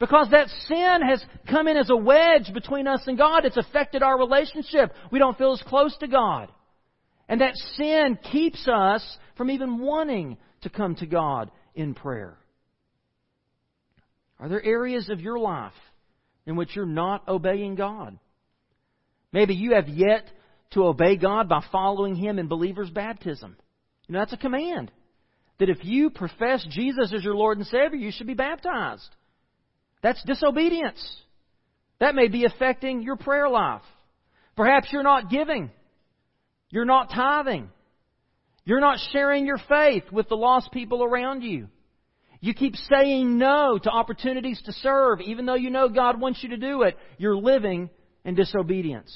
Because 0.00 0.28
that 0.30 0.48
sin 0.66 1.02
has 1.06 1.22
come 1.48 1.68
in 1.68 1.76
as 1.76 1.90
a 1.90 1.96
wedge 1.96 2.52
between 2.54 2.88
us 2.88 3.02
and 3.06 3.18
God. 3.18 3.44
It's 3.44 3.58
affected 3.58 4.02
our 4.02 4.18
relationship. 4.18 4.92
We 5.12 5.18
don't 5.18 5.36
feel 5.36 5.52
as 5.52 5.62
close 5.66 5.94
to 5.98 6.08
God. 6.08 6.48
And 7.28 7.42
that 7.42 7.54
sin 7.76 8.18
keeps 8.32 8.66
us 8.66 9.04
from 9.36 9.50
even 9.50 9.78
wanting 9.78 10.38
to 10.62 10.70
come 10.70 10.94
to 10.96 11.06
God 11.06 11.50
in 11.74 11.94
prayer. 11.94 12.38
Are 14.40 14.48
there 14.48 14.64
areas 14.64 15.10
of 15.10 15.20
your 15.20 15.38
life 15.38 15.74
in 16.46 16.56
which 16.56 16.74
you're 16.74 16.86
not 16.86 17.28
obeying 17.28 17.74
God? 17.74 18.18
Maybe 19.32 19.54
you 19.54 19.74
have 19.74 19.88
yet 19.88 20.24
to 20.70 20.86
obey 20.86 21.16
God 21.16 21.46
by 21.46 21.62
following 21.70 22.16
Him 22.16 22.38
in 22.38 22.48
believer's 22.48 22.90
baptism. 22.90 23.54
You 24.08 24.14
know, 24.14 24.20
that's 24.20 24.32
a 24.32 24.38
command. 24.38 24.90
That 25.58 25.68
if 25.68 25.84
you 25.84 26.08
profess 26.08 26.66
Jesus 26.70 27.12
as 27.14 27.22
your 27.22 27.34
Lord 27.34 27.58
and 27.58 27.66
Savior, 27.66 27.98
you 27.98 28.12
should 28.12 28.26
be 28.26 28.34
baptized. 28.34 29.14
That's 30.02 30.22
disobedience. 30.24 31.00
That 31.98 32.14
may 32.14 32.28
be 32.28 32.44
affecting 32.44 33.02
your 33.02 33.16
prayer 33.16 33.48
life. 33.48 33.82
Perhaps 34.56 34.88
you're 34.92 35.02
not 35.02 35.30
giving. 35.30 35.70
You're 36.70 36.86
not 36.86 37.10
tithing. 37.10 37.68
You're 38.64 38.80
not 38.80 38.98
sharing 39.12 39.46
your 39.46 39.58
faith 39.68 40.04
with 40.10 40.28
the 40.28 40.36
lost 40.36 40.72
people 40.72 41.02
around 41.02 41.42
you. 41.42 41.68
You 42.40 42.54
keep 42.54 42.74
saying 42.76 43.36
no 43.36 43.78
to 43.78 43.90
opportunities 43.90 44.60
to 44.64 44.72
serve, 44.72 45.20
even 45.20 45.44
though 45.44 45.54
you 45.54 45.68
know 45.68 45.90
God 45.90 46.18
wants 46.18 46.42
you 46.42 46.50
to 46.50 46.56
do 46.56 46.82
it. 46.82 46.96
You're 47.18 47.36
living 47.36 47.90
in 48.24 48.34
disobedience. 48.34 49.14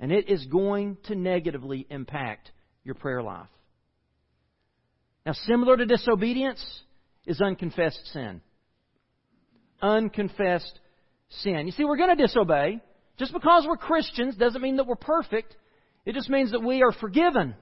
And 0.00 0.10
it 0.10 0.28
is 0.28 0.44
going 0.46 0.96
to 1.04 1.14
negatively 1.14 1.86
impact 1.90 2.50
your 2.82 2.96
prayer 2.96 3.22
life. 3.22 3.48
Now, 5.24 5.32
similar 5.32 5.76
to 5.76 5.86
disobedience 5.86 6.64
is 7.26 7.40
unconfessed 7.40 8.00
sin 8.12 8.40
unconfessed 9.82 10.78
sin. 11.28 11.66
You 11.66 11.72
see, 11.72 11.84
we're 11.84 11.96
going 11.96 12.16
to 12.16 12.22
disobey. 12.22 12.80
Just 13.18 13.32
because 13.32 13.66
we're 13.68 13.76
Christians 13.76 14.36
doesn't 14.36 14.62
mean 14.62 14.76
that 14.76 14.86
we're 14.86 14.96
perfect. 14.96 15.56
It 16.06 16.14
just 16.14 16.30
means 16.30 16.52
that 16.52 16.62
we 16.62 16.82
are 16.82 16.92
forgiven. 16.92 17.54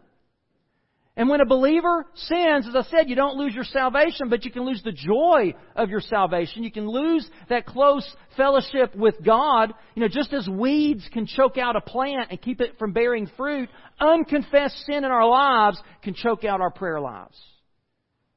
And 1.18 1.28
when 1.28 1.40
a 1.40 1.46
believer 1.46 2.06
sins, 2.14 2.68
as 2.68 2.76
I 2.76 2.88
said, 2.88 3.08
you 3.08 3.16
don't 3.16 3.36
lose 3.36 3.52
your 3.52 3.64
salvation, 3.64 4.28
but 4.28 4.44
you 4.44 4.52
can 4.52 4.64
lose 4.64 4.80
the 4.84 4.92
joy 4.92 5.52
of 5.74 5.90
your 5.90 6.00
salvation. 6.00 6.62
You 6.62 6.70
can 6.70 6.88
lose 6.88 7.28
that 7.48 7.66
close 7.66 8.08
fellowship 8.36 8.94
with 8.94 9.16
God. 9.24 9.74
You 9.96 10.02
know, 10.02 10.08
just 10.08 10.32
as 10.32 10.48
weeds 10.48 11.08
can 11.12 11.26
choke 11.26 11.58
out 11.58 11.74
a 11.74 11.80
plant 11.80 12.28
and 12.30 12.40
keep 12.40 12.60
it 12.60 12.78
from 12.78 12.92
bearing 12.92 13.28
fruit, 13.36 13.68
unconfessed 13.98 14.76
sin 14.86 14.98
in 14.98 15.06
our 15.06 15.28
lives 15.28 15.82
can 16.04 16.14
choke 16.14 16.44
out 16.44 16.60
our 16.60 16.70
prayer 16.70 17.00
lives. 17.00 17.36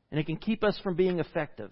And 0.10 0.20
it 0.20 0.26
can 0.26 0.38
keep 0.38 0.64
us 0.64 0.80
from 0.84 0.96
being 0.96 1.20
effective. 1.20 1.70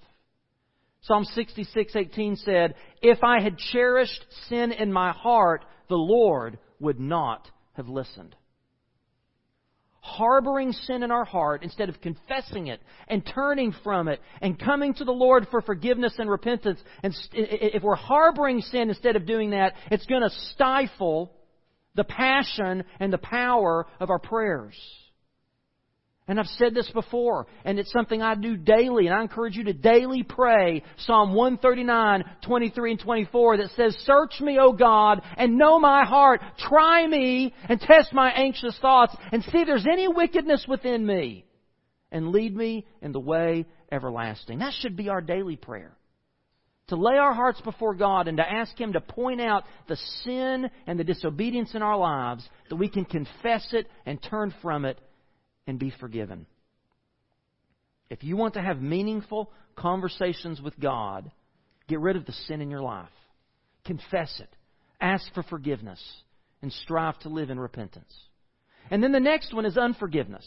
Psalm 1.02 1.24
66:18 1.24 2.38
said, 2.38 2.76
"If 3.02 3.24
I 3.24 3.42
had 3.42 3.58
cherished 3.58 4.26
sin 4.48 4.72
in 4.72 4.92
my 4.92 5.12
heart, 5.12 5.64
the 5.88 5.98
Lord 5.98 6.60
would 6.80 7.00
not 7.00 7.50
have 7.74 7.88
listened." 7.88 8.36
Harboring 10.02 10.72
sin 10.72 11.04
in 11.04 11.12
our 11.12 11.26
heart 11.26 11.62
instead 11.62 11.90
of 11.90 12.02
confessing 12.02 12.68
it 12.68 12.82
and 13.08 13.26
turning 13.26 13.72
from 13.84 14.08
it 14.08 14.22
and 14.42 14.60
coming 14.60 14.94
to 14.96 15.04
the 15.04 15.14
Lord 15.14 15.48
for 15.50 15.62
forgiveness 15.62 16.18
and 16.18 16.30
repentance. 16.30 16.82
And 17.04 17.14
if 17.34 17.84
we're 17.84 17.96
harboring 17.96 18.62
sin 18.62 18.90
instead 18.90 19.16
of 19.16 19.26
doing 19.26 19.52
that, 19.52 19.76
it's 19.92 20.06
going 20.06 20.22
to 20.24 20.30
stifle 20.30 21.32
the 21.96 22.04
passion 22.06 22.86
and 23.00 23.12
the 23.12 23.18
power 23.20 23.88
of 24.00 24.10
our 24.10 24.20
prayers. 24.20 24.76
And 26.30 26.40
I've 26.40 26.46
said 26.60 26.76
this 26.76 26.88
before, 26.92 27.48
and 27.66 27.80
it's 27.80 27.92
something 27.92 28.22
I 28.22 28.36
do 28.36 28.56
daily, 28.56 29.08
and 29.08 29.16
I 29.16 29.24
encourage 29.24 29.56
you 29.56 29.64
to 29.64 29.74
daily 29.74 30.22
pray 30.22 30.84
Psalm 31.00 31.34
139, 31.34 32.24
23 32.46 32.92
and 32.92 33.00
24 33.00 33.58
that 33.58 33.72
says, 33.76 33.98
Search 34.06 34.40
me, 34.40 34.60
O 34.62 34.72
God, 34.72 35.24
and 35.38 35.58
know 35.58 35.80
my 35.80 36.06
heart. 36.06 36.42
Try 36.60 37.08
me 37.08 37.52
and 37.68 37.82
test 37.82 38.14
my 38.14 38.30
anxious 38.30 38.78
thoughts, 38.80 39.16
and 39.32 39.42
see 39.42 39.58
if 39.58 39.66
there's 39.66 39.88
any 39.92 40.08
wickedness 40.08 40.68
within 40.70 41.04
me, 41.04 41.46
and 42.12 42.28
lead 42.28 42.56
me 42.56 42.86
in 43.02 43.12
the 43.12 43.20
way 43.20 43.66
everlasting. 43.92 44.60
That 44.60 44.74
should 44.82 44.96
be 44.96 45.10
our 45.10 45.22
daily 45.22 45.56
prayer. 45.56 45.98
To 46.90 46.96
lay 46.96 47.18
our 47.18 47.34
hearts 47.34 47.62
before 47.62 47.96
God 47.96 48.28
and 48.28 48.38
to 48.38 48.48
ask 48.48 48.80
Him 48.80 48.94
to 48.94 49.02
point 49.02 49.42
out 49.42 49.64
the 49.88 49.98
sin 50.24 50.70
and 50.86 51.00
the 51.00 51.04
disobedience 51.04 51.74
in 51.74 51.82
our 51.82 51.98
lives, 51.98 52.48
that 52.70 52.76
we 52.76 52.88
can 52.88 53.06
confess 53.06 53.68
it 53.74 53.88
and 54.06 54.22
turn 54.22 54.54
from 54.62 54.86
it 54.86 55.00
and 55.70 55.78
be 55.78 55.94
forgiven. 56.00 56.48
If 58.10 58.24
you 58.24 58.36
want 58.36 58.56
to 58.56 58.62
have 58.62 58.82
meaningful 58.82 59.52
conversations 59.76 60.60
with 60.60 60.78
God, 60.80 61.32
get 61.88 62.00
rid 62.00 62.16
of 62.16 62.26
the 62.26 62.34
sin 62.48 62.60
in 62.60 62.72
your 62.72 62.82
life. 62.82 63.08
Confess 63.86 64.40
it. 64.40 64.50
Ask 65.00 65.32
for 65.36 65.44
forgiveness 65.44 66.04
and 66.64 66.74
strive 66.74 67.20
to 67.20 67.30
live 67.30 67.52
in 67.52 67.60
repentance. 67.60 68.12
And 68.90 69.04
then 69.04 69.12
the 69.12 69.20
next 69.20 69.54
one 69.54 69.66
is 69.66 69.78
unforgiveness. 69.78 70.46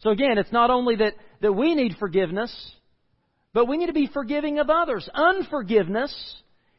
So 0.00 0.10
again, 0.10 0.38
it's 0.38 0.52
not 0.52 0.70
only 0.70 0.96
that, 0.96 1.12
that 1.42 1.52
we 1.52 1.74
need 1.74 1.96
forgiveness, 1.98 2.72
but 3.52 3.68
we 3.68 3.76
need 3.76 3.86
to 3.86 3.92
be 3.92 4.08
forgiving 4.12 4.58
of 4.58 4.70
others. 4.70 5.06
Unforgiveness 5.12 6.36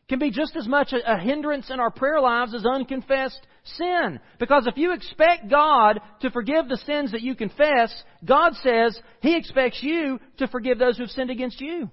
can 0.10 0.20
be 0.20 0.32
just 0.32 0.56
as 0.56 0.68
much 0.68 0.94
a, 0.94 1.20
hindrance 1.20 1.70
in 1.70 1.80
our 1.80 1.92
prayer 1.92 2.22
lives 2.22 2.56
as 2.56 2.66
unconfessed 2.66 3.46
sin. 3.64 4.20
Because 4.40 4.66
if 4.66 4.78
you 4.78 4.94
expect 4.94 5.50
God 5.50 6.00
to 6.22 6.32
forgive 6.32 6.70
the 6.70 6.78
sins 6.78 7.12
that 7.12 7.22
you 7.22 7.36
confess, 7.36 7.94
God 8.24 8.54
says 8.64 9.00
He 9.22 9.36
expects 9.36 9.80
you 9.82 10.20
to 10.38 10.48
forgive 10.48 10.80
those 10.80 10.98
who've 10.98 11.10
sinned 11.10 11.30
against 11.30 11.60
you. 11.60 11.90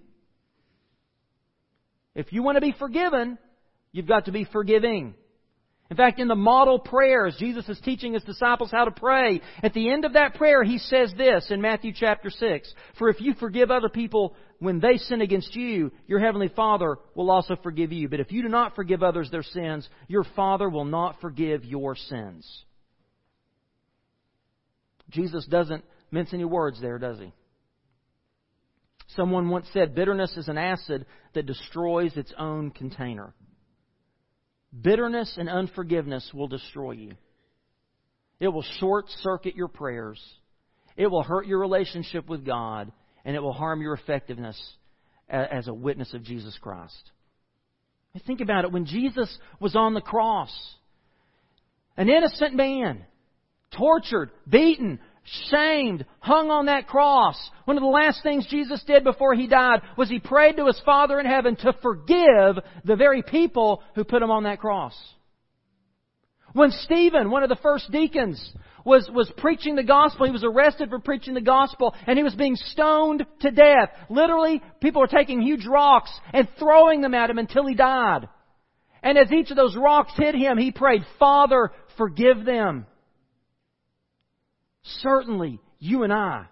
If 2.14 2.33
you 2.33 2.44
want 2.44 2.56
to 2.56 2.61
be 2.61 2.75
forgiven, 2.78 3.38
you've 3.90 4.06
got 4.06 4.26
to 4.26 4.33
be 4.33 4.44
forgiving. 4.44 5.14
In 5.90 5.97
fact, 5.97 6.18
in 6.18 6.28
the 6.28 6.35
model 6.35 6.78
prayers, 6.78 7.37
Jesus 7.38 7.68
is 7.68 7.78
teaching 7.80 8.14
his 8.14 8.25
disciples 8.25 8.71
how 8.71 8.85
to 8.85 8.90
pray. 8.90 9.40
At 9.62 9.75
the 9.75 9.90
end 9.92 10.04
of 10.04 10.14
that 10.14 10.35
prayer, 10.35 10.64
he 10.64 10.78
says 10.78 11.12
this 11.16 11.50
in 11.50 11.61
Matthew 11.61 11.92
chapter 11.94 12.30
6 12.30 12.73
For 12.99 13.11
if 13.11 13.21
you 13.21 13.35
forgive 13.35 13.71
other 13.71 13.90
people 13.90 14.35
when 14.58 14.80
they 14.80 14.96
sin 14.96 15.20
against 15.20 15.54
you, 15.54 15.90
your 16.06 16.20
heavenly 16.20 16.49
Father 16.49 16.96
will 17.14 17.30
also 17.30 17.56
forgive 17.62 17.92
you. 17.92 18.08
But 18.08 18.20
if 18.20 18.32
you 18.32 18.42
do 18.42 18.49
not 18.49 18.75
forgive 18.75 19.02
others 19.02 19.30
their 19.30 19.42
sins, 19.42 19.88
your 20.08 20.25
Father 20.37 20.68
will 20.68 20.84
not 20.84 21.20
forgive 21.20 21.64
your 21.64 21.96
sins. 21.96 22.46
Jesus 25.11 25.44
doesn't 25.46 25.84
mince 26.11 26.32
any 26.32 26.44
words 26.44 26.80
there, 26.80 26.99
does 26.99 27.18
he? 27.18 27.32
Someone 29.08 29.49
once 29.49 29.66
said 29.73 29.94
bitterness 29.94 30.37
is 30.37 30.49
an 30.49 30.58
acid 30.58 31.06
that 31.34 31.46
destroys 31.46 32.16
its 32.16 32.32
own 32.38 32.70
container. 32.70 33.34
Bitterness 34.78 35.37
and 35.38 35.49
unforgiveness 35.49 36.28
will 36.34 36.49
destroy 36.49 36.92
you. 36.92 37.12
It 38.40 38.49
will 38.49 38.64
short 38.80 39.06
circuit 39.23 39.54
your 39.54 39.68
prayers. 39.68 40.20
It 40.96 41.06
will 41.06 41.23
hurt 41.23 41.46
your 41.46 41.61
relationship 41.61 42.28
with 42.28 42.44
God, 42.44 42.90
and 43.25 43.35
it 43.35 43.40
will 43.40 43.52
harm 43.52 43.81
your 43.81 43.95
effectiveness 43.95 44.61
as 45.28 45.69
a 45.69 45.75
witness 45.75 46.12
of 46.14 46.23
Jesus 46.23 46.57
Christ. 46.61 47.11
Think 48.26 48.40
about 48.40 48.64
it. 48.64 48.73
When 48.73 48.87
Jesus 48.87 49.37
was 49.59 49.75
on 49.75 49.95
the 49.95 50.00
cross, 50.00 50.52
an 51.97 52.09
innocent 52.09 52.54
man, 52.54 53.04
tortured, 53.76 54.31
beaten, 54.49 55.00
shamed, 55.50 56.04
hung 56.21 56.50
on 56.50 56.66
that 56.66 56.87
cross. 56.87 57.37
One 57.64 57.76
of 57.76 57.83
the 57.83 57.88
last 57.88 58.23
things 58.23 58.47
Jesus 58.49 58.83
did 58.87 59.04
before 59.04 59.35
he 59.35 59.47
died 59.47 59.81
was 59.97 60.09
he 60.09 60.19
prayed 60.19 60.57
to 60.57 60.66
his 60.66 60.81
Father 60.85 61.19
in 61.19 61.26
heaven 61.26 61.57
to 61.57 61.75
forgive 61.83 62.62
the 62.85 62.97
very 62.97 63.23
people 63.23 63.83
who 63.95 64.04
put 64.04 64.23
him 64.23 64.31
on 64.31 64.45
that 64.45 64.61
cross. 64.61 64.95
When 66.52 66.71
Stephen, 66.71 67.31
one 67.31 67.43
of 67.43 67.49
the 67.49 67.57
first 67.57 67.90
deacons, 67.90 68.52
was, 68.85 69.09
was 69.12 69.33
preaching 69.38 69.76
the 69.76 69.83
gospel, 69.83 70.26
he 70.26 70.33
was 70.33 70.45
arrested 70.45 70.91
for 70.91 70.99
preaching 70.99 71.35
the 71.35 71.41
gospel, 71.41 71.95
and 72.07 72.19
he 72.19 72.23
was 72.23 72.35
being 72.35 72.57
stoned 72.57 73.25
to 73.41 73.50
death. 73.50 73.91
Literally, 74.11 74.62
people 74.81 75.00
were 75.00 75.09
taking 75.09 75.41
huge 75.41 75.67
rocks 75.67 76.11
and 76.33 76.49
throwing 76.59 77.00
them 77.00 77.14
at 77.14 77.31
him 77.31 77.38
until 77.38 77.67
he 77.67 77.75
died. 77.75 78.29
And 79.03 79.19
as 79.19 79.33
each 79.33 79.50
of 79.50 79.57
those 79.57 79.76
rocks 79.76 80.12
hit 80.17 80.35
him, 80.35 80.59
he 80.59 80.71
prayed, 80.71 81.03
Father, 81.19 81.73
forgive 81.97 82.45
them. 82.45 82.87
Certainly, 84.83 85.61
you 85.79 86.03
and 86.03 86.12
I 86.12 86.47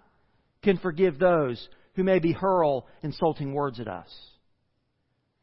can 0.63 0.77
forgive 0.77 1.19
those 1.19 1.67
who 1.95 2.03
maybe 2.03 2.31
hurl 2.31 2.87
insulting 3.03 3.53
words 3.53 3.79
at 3.79 3.87
us. 3.87 4.09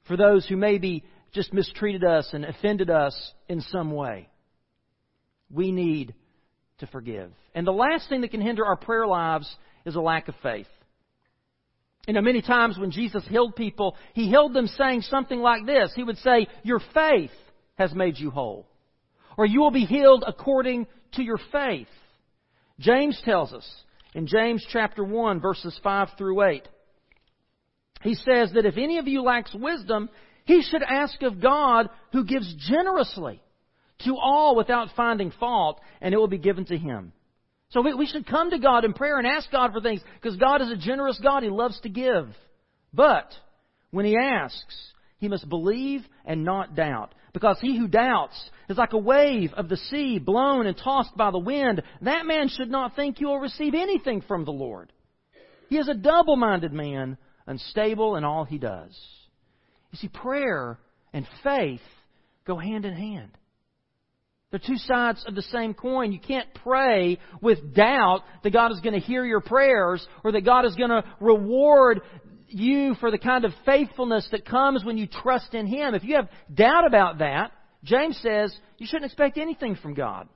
For 0.09 0.17
those 0.17 0.47
who 0.49 0.57
maybe 0.57 1.05
just 1.33 1.53
mistreated 1.53 2.05
us 2.05 2.31
and 2.33 2.45
offended 2.45 2.91
us 2.91 3.15
in 3.49 3.61
some 3.61 3.93
way. 3.93 4.29
We 5.51 5.71
need 5.71 6.15
to 6.81 6.87
forgive. 6.89 7.31
And 7.55 7.67
the 7.67 7.73
last 7.73 8.09
thing 8.09 8.23
that 8.23 8.31
can 8.31 8.41
hinder 8.41 8.65
our 8.65 8.77
prayer 8.77 9.07
lives 9.07 9.51
is 9.85 9.95
a 9.95 10.01
lack 10.01 10.29
of 10.29 10.35
faith. 10.43 10.67
You 12.07 12.15
know, 12.15 12.23
many 12.23 12.43
times 12.43 12.79
when 12.79 12.91
Jesus 12.91 13.25
healed 13.29 13.55
people, 13.55 13.97
He 14.15 14.29
healed 14.29 14.55
them 14.55 14.67
saying 14.67 15.03
something 15.03 15.39
like 15.39 15.67
this. 15.67 15.93
He 15.95 16.03
would 16.03 16.19
say, 16.19 16.49
Your 16.63 16.81
faith 16.93 17.31
has 17.77 17.95
made 17.95 18.19
you 18.19 18.31
whole. 18.31 18.67
Or 19.37 19.47
you 19.47 19.61
will 19.61 19.71
be 19.71 19.85
healed 19.85 20.25
according 20.27 20.87
to 21.13 21.23
your 21.23 21.39
faith. 21.53 21.89
James 22.79 23.21
tells 23.25 23.53
us 23.53 23.69
in 24.15 24.27
James 24.27 24.65
chapter 24.71 25.05
1 25.05 25.41
verses 25.41 25.79
5 25.83 26.09
through 26.17 26.43
8. 26.43 26.69
He 28.03 28.15
says 28.15 28.53
that 28.55 28.65
if 28.65 28.77
any 28.77 28.99
of 28.99 29.07
you 29.07 29.23
lacks 29.23 29.55
wisdom, 29.55 30.09
he 30.47 30.63
should 30.63 30.83
ask 30.83 31.23
of 31.23 31.41
God 31.41 31.91
who 32.13 32.25
gives 32.25 32.53
generously 32.69 33.43
to 34.05 34.17
all 34.17 34.57
without 34.57 34.89
finding 34.97 35.33
fault, 35.39 35.81
and 36.01 36.15
it 36.15 36.17
will 36.17 36.29
be 36.29 36.39
given 36.39 36.65
to 36.67 36.77
him. 36.77 37.13
So 37.71 37.83
we, 37.83 37.95
we 37.95 38.07
should 38.07 38.27
come 38.27 38.51
to 38.51 38.59
God 38.59 38.85
in 38.85 38.93
prayer 38.93 39.19
and 39.19 39.27
ask 39.27 39.51
God 39.51 39.73
for 39.73 39.81
things 39.81 40.01
because 40.21 40.37
God 40.37 40.61
is 40.61 40.71
a 40.71 40.77
generous 40.77 41.21
God. 41.23 41.43
He 41.43 41.51
loves 41.51 41.81
to 41.81 41.89
give. 41.89 42.29
But 42.93 43.33
when 43.91 44.05
he 44.05 44.17
asks, 44.17 44.77
he 45.19 45.29
must 45.29 45.49
believe 45.49 46.03
and 46.25 46.45
not 46.45 46.75
doubt. 46.75 47.15
Because 47.33 47.59
he 47.61 47.79
who 47.79 47.87
doubts 47.87 48.51
is 48.69 48.77
like 48.77 48.93
a 48.93 48.99
wave 48.99 49.53
of 49.53 49.69
the 49.69 49.77
sea 49.77 50.19
blown 50.19 50.67
and 50.67 50.77
tossed 50.77 51.17
by 51.17 51.31
the 51.31 51.39
wind. 51.39 51.83
That 52.03 52.27
man 52.27 52.49
should 52.49 52.71
not 52.71 52.97
think 52.97 53.19
he 53.19 53.25
will 53.25 53.39
receive 53.39 53.75
anything 53.75 54.23
from 54.23 54.45
the 54.45 54.51
Lord. 54.51 54.93
He 55.69 55.77
is 55.77 55.89
a 55.89 55.95
double 55.95 56.35
minded 56.35 56.73
man, 56.73 57.19
unstable 57.47 58.17
in 58.17 58.25
all 58.25 58.45
he 58.45 58.59
does. 58.59 58.99
You 59.93 59.99
see, 59.99 60.09
prayer 60.09 60.79
and 61.13 61.27
faith 61.45 61.81
go 62.45 62.57
hand 62.57 62.85
in 62.85 62.95
hand. 62.95 63.31
They're 64.51 64.61
two 64.65 64.77
sides 64.77 65.25
of 65.27 65.35
the 65.35 65.43
same 65.43 65.75
coin. 65.75 66.13
You 66.13 66.19
can't 66.19 66.53
pray 66.55 67.19
with 67.41 67.75
doubt 67.75 68.23
that 68.43 68.53
God 68.53 68.73
is 68.73 68.81
going 68.81 68.95
to 68.95 69.07
hear 69.07 69.25
your 69.25 69.41
prayers 69.41 70.05
or 70.25 70.33
that 70.33 70.45
God 70.45 70.65
is 70.65 70.75
going 70.75 70.91
to 70.91 71.05
reward 71.21 72.01
you 72.49 72.95
for 72.97 73.13
the 73.13 73.19
kind 73.19 73.45
of 73.45 73.53
faithfulness 73.65 74.29
that 74.33 74.45
comes 74.45 74.85
when 74.85 74.99
you 74.99 75.07
trust 75.07 75.55
in 75.55 75.67
Him. 75.67 75.95
If 75.95 76.03
you 76.03 76.17
have 76.17 76.29
doubt 76.53 76.85
about 76.85 77.19
that, 77.19 77.53
James 77.85 78.19
says 78.23 78.55
you 78.79 78.87
shouldn't 78.87 79.07
expect 79.07 79.39
anything 79.39 79.77
from 79.77 79.95
God. 79.95 80.29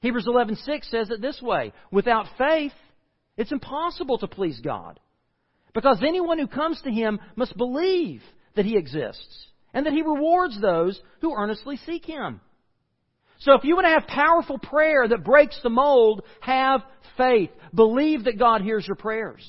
Hebrews 0.00 0.26
11:6 0.26 0.90
says 0.90 1.10
it 1.10 1.20
this 1.20 1.40
way, 1.42 1.72
without 1.90 2.26
faith 2.38 2.72
it's 3.36 3.52
impossible 3.52 4.18
to 4.18 4.28
please 4.28 4.60
God. 4.60 5.00
Because 5.72 6.02
anyone 6.06 6.38
who 6.38 6.46
comes 6.46 6.80
to 6.82 6.90
him 6.90 7.18
must 7.34 7.56
believe 7.56 8.22
that 8.54 8.64
he 8.64 8.76
exists 8.76 9.46
and 9.72 9.86
that 9.86 9.92
he 9.92 10.02
rewards 10.02 10.60
those 10.60 11.00
who 11.20 11.34
earnestly 11.34 11.76
seek 11.78 12.04
him. 12.04 12.40
So 13.38 13.52
if 13.54 13.64
you 13.64 13.74
want 13.74 13.86
to 13.86 13.90
have 13.90 14.06
powerful 14.06 14.58
prayer 14.58 15.06
that 15.08 15.24
breaks 15.24 15.58
the 15.62 15.70
mold, 15.70 16.22
have 16.40 16.82
faith. 17.16 17.50
Believe 17.74 18.24
that 18.24 18.38
God 18.38 18.62
hears 18.62 18.86
your 18.86 18.96
prayers. 18.96 19.44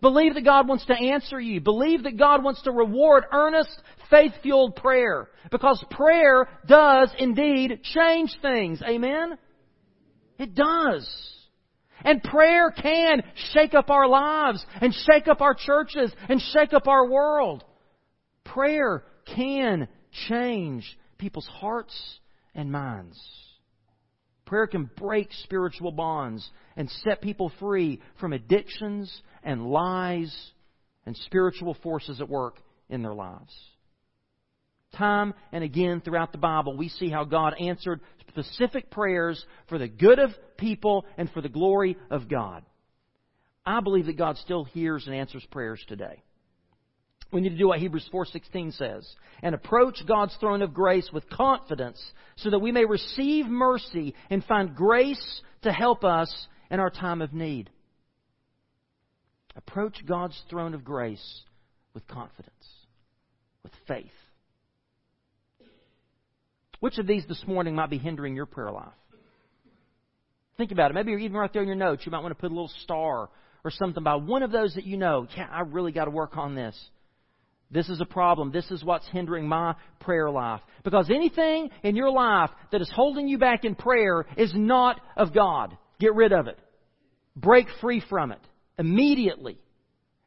Believe 0.00 0.34
that 0.34 0.44
God 0.44 0.68
wants 0.68 0.84
to 0.86 0.94
answer 0.94 1.40
you. 1.40 1.60
Believe 1.60 2.02
that 2.02 2.18
God 2.18 2.44
wants 2.44 2.62
to 2.62 2.70
reward 2.70 3.24
earnest, 3.32 3.70
faith-fueled 4.10 4.76
prayer. 4.76 5.28
Because 5.50 5.82
prayer 5.90 6.48
does 6.66 7.10
indeed 7.18 7.80
change 7.82 8.36
things. 8.42 8.82
Amen? 8.82 9.38
It 10.38 10.54
does. 10.54 11.08
And 12.04 12.22
prayer 12.22 12.70
can 12.70 13.22
shake 13.52 13.74
up 13.74 13.88
our 13.88 14.06
lives 14.06 14.64
and 14.80 14.92
shake 14.92 15.28
up 15.28 15.40
our 15.40 15.54
churches 15.54 16.12
and 16.28 16.40
shake 16.52 16.74
up 16.74 16.86
our 16.86 17.08
world. 17.08 17.64
Prayer 18.44 19.02
can 19.34 19.88
change 20.28 20.98
people's 21.18 21.48
hearts 21.48 22.20
and 22.56 22.72
minds. 22.72 23.20
Prayer 24.46 24.66
can 24.66 24.90
break 24.96 25.28
spiritual 25.44 25.92
bonds 25.92 26.48
and 26.76 26.90
set 27.04 27.20
people 27.20 27.52
free 27.60 28.00
from 28.18 28.32
addictions 28.32 29.22
and 29.44 29.66
lies 29.66 30.34
and 31.04 31.16
spiritual 31.18 31.74
forces 31.82 32.20
at 32.20 32.28
work 32.28 32.56
in 32.88 33.02
their 33.02 33.14
lives. 33.14 33.52
Time 34.96 35.34
and 35.52 35.62
again 35.62 36.00
throughout 36.00 36.32
the 36.32 36.38
Bible, 36.38 36.76
we 36.76 36.88
see 36.88 37.10
how 37.10 37.24
God 37.24 37.54
answered 37.60 38.00
specific 38.28 38.90
prayers 38.90 39.44
for 39.68 39.78
the 39.78 39.88
good 39.88 40.18
of 40.18 40.30
people 40.56 41.04
and 41.18 41.30
for 41.30 41.40
the 41.42 41.48
glory 41.48 41.96
of 42.10 42.28
God. 42.28 42.64
I 43.64 43.80
believe 43.80 44.06
that 44.06 44.16
God 44.16 44.36
still 44.38 44.64
hears 44.64 45.06
and 45.06 45.14
answers 45.14 45.44
prayers 45.50 45.84
today. 45.88 46.22
We 47.32 47.40
need 47.40 47.50
to 47.50 47.58
do 47.58 47.68
what 47.68 47.80
Hebrews 47.80 48.08
4:16 48.12 48.72
says 48.72 49.16
and 49.42 49.54
approach 49.54 50.06
God's 50.06 50.34
throne 50.36 50.62
of 50.62 50.72
grace 50.72 51.10
with 51.12 51.28
confidence 51.28 52.00
so 52.36 52.50
that 52.50 52.60
we 52.60 52.72
may 52.72 52.84
receive 52.84 53.46
mercy 53.46 54.14
and 54.30 54.44
find 54.44 54.74
grace 54.74 55.42
to 55.62 55.72
help 55.72 56.04
us 56.04 56.48
in 56.70 56.80
our 56.80 56.90
time 56.90 57.22
of 57.22 57.32
need. 57.32 57.70
Approach 59.56 60.04
God's 60.06 60.40
throne 60.48 60.74
of 60.74 60.84
grace 60.84 61.42
with 61.94 62.06
confidence, 62.06 62.52
with 63.62 63.72
faith. 63.88 64.12
Which 66.80 66.98
of 66.98 67.06
these 67.06 67.24
this 67.26 67.42
morning 67.46 67.74
might 67.74 67.90
be 67.90 67.98
hindering 67.98 68.36
your 68.36 68.46
prayer 68.46 68.70
life? 68.70 68.92
Think 70.58 70.72
about 70.72 70.90
it. 70.90 70.94
Maybe 70.94 71.10
you're 71.10 71.20
even 71.20 71.36
right 71.36 71.52
there 71.52 71.62
in 71.62 71.68
your 71.68 71.76
notes. 71.76 72.04
You 72.06 72.12
might 72.12 72.20
want 72.20 72.32
to 72.32 72.40
put 72.40 72.50
a 72.50 72.54
little 72.54 72.70
star 72.82 73.28
or 73.64 73.70
something 73.70 74.02
by 74.02 74.16
one 74.16 74.42
of 74.42 74.52
those 74.52 74.74
that 74.74 74.84
you 74.84 74.96
know. 74.96 75.26
Yeah, 75.36 75.48
I 75.50 75.62
really 75.62 75.92
got 75.92 76.04
to 76.04 76.10
work 76.10 76.36
on 76.36 76.54
this. 76.54 76.78
This 77.70 77.88
is 77.88 78.00
a 78.00 78.06
problem. 78.06 78.52
This 78.52 78.70
is 78.70 78.84
what's 78.84 79.08
hindering 79.08 79.48
my 79.48 79.74
prayer 80.00 80.30
life. 80.30 80.60
Because 80.84 81.10
anything 81.10 81.70
in 81.82 81.96
your 81.96 82.10
life 82.10 82.50
that 82.70 82.80
is 82.80 82.90
holding 82.94 83.26
you 83.26 83.38
back 83.38 83.64
in 83.64 83.74
prayer 83.74 84.24
is 84.36 84.52
not 84.54 85.00
of 85.16 85.34
God. 85.34 85.76
Get 85.98 86.14
rid 86.14 86.32
of 86.32 86.46
it. 86.46 86.58
Break 87.34 87.66
free 87.80 88.02
from 88.08 88.32
it 88.32 88.40
immediately. 88.78 89.58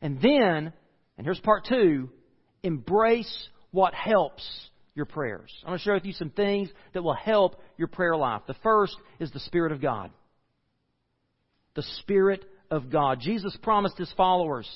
And 0.02 0.21
then, 0.21 0.73
and 1.17 1.25
here's 1.25 1.39
part 1.39 1.65
two, 1.65 2.10
embrace 2.63 3.47
what 3.71 3.93
helps 3.93 4.45
your 4.95 5.06
prayers. 5.06 5.52
I'm 5.63 5.69
going 5.69 5.80
to 5.80 5.84
share 5.84 5.93
with 5.93 6.06
you 6.06 6.13
some 6.13 6.32
things 6.32 6.69
that 6.93 7.04
will 7.04 7.13
help 7.13 7.62
your 7.78 7.88
prayer 7.88 8.15
life. 8.15 8.41
The 8.47 8.56
first 8.63 8.95
is 9.19 9.32
the 9.32 9.39
Spirit 9.39 9.71
of 9.71 9.82
God. 9.82 10.12
The 11.75 11.84
Spirit 11.99 12.43
of 12.69 12.89
God. 12.89 13.19
Jesus 13.21 13.58
promised 13.62 13.97
His 13.97 14.12
followers 14.17 14.69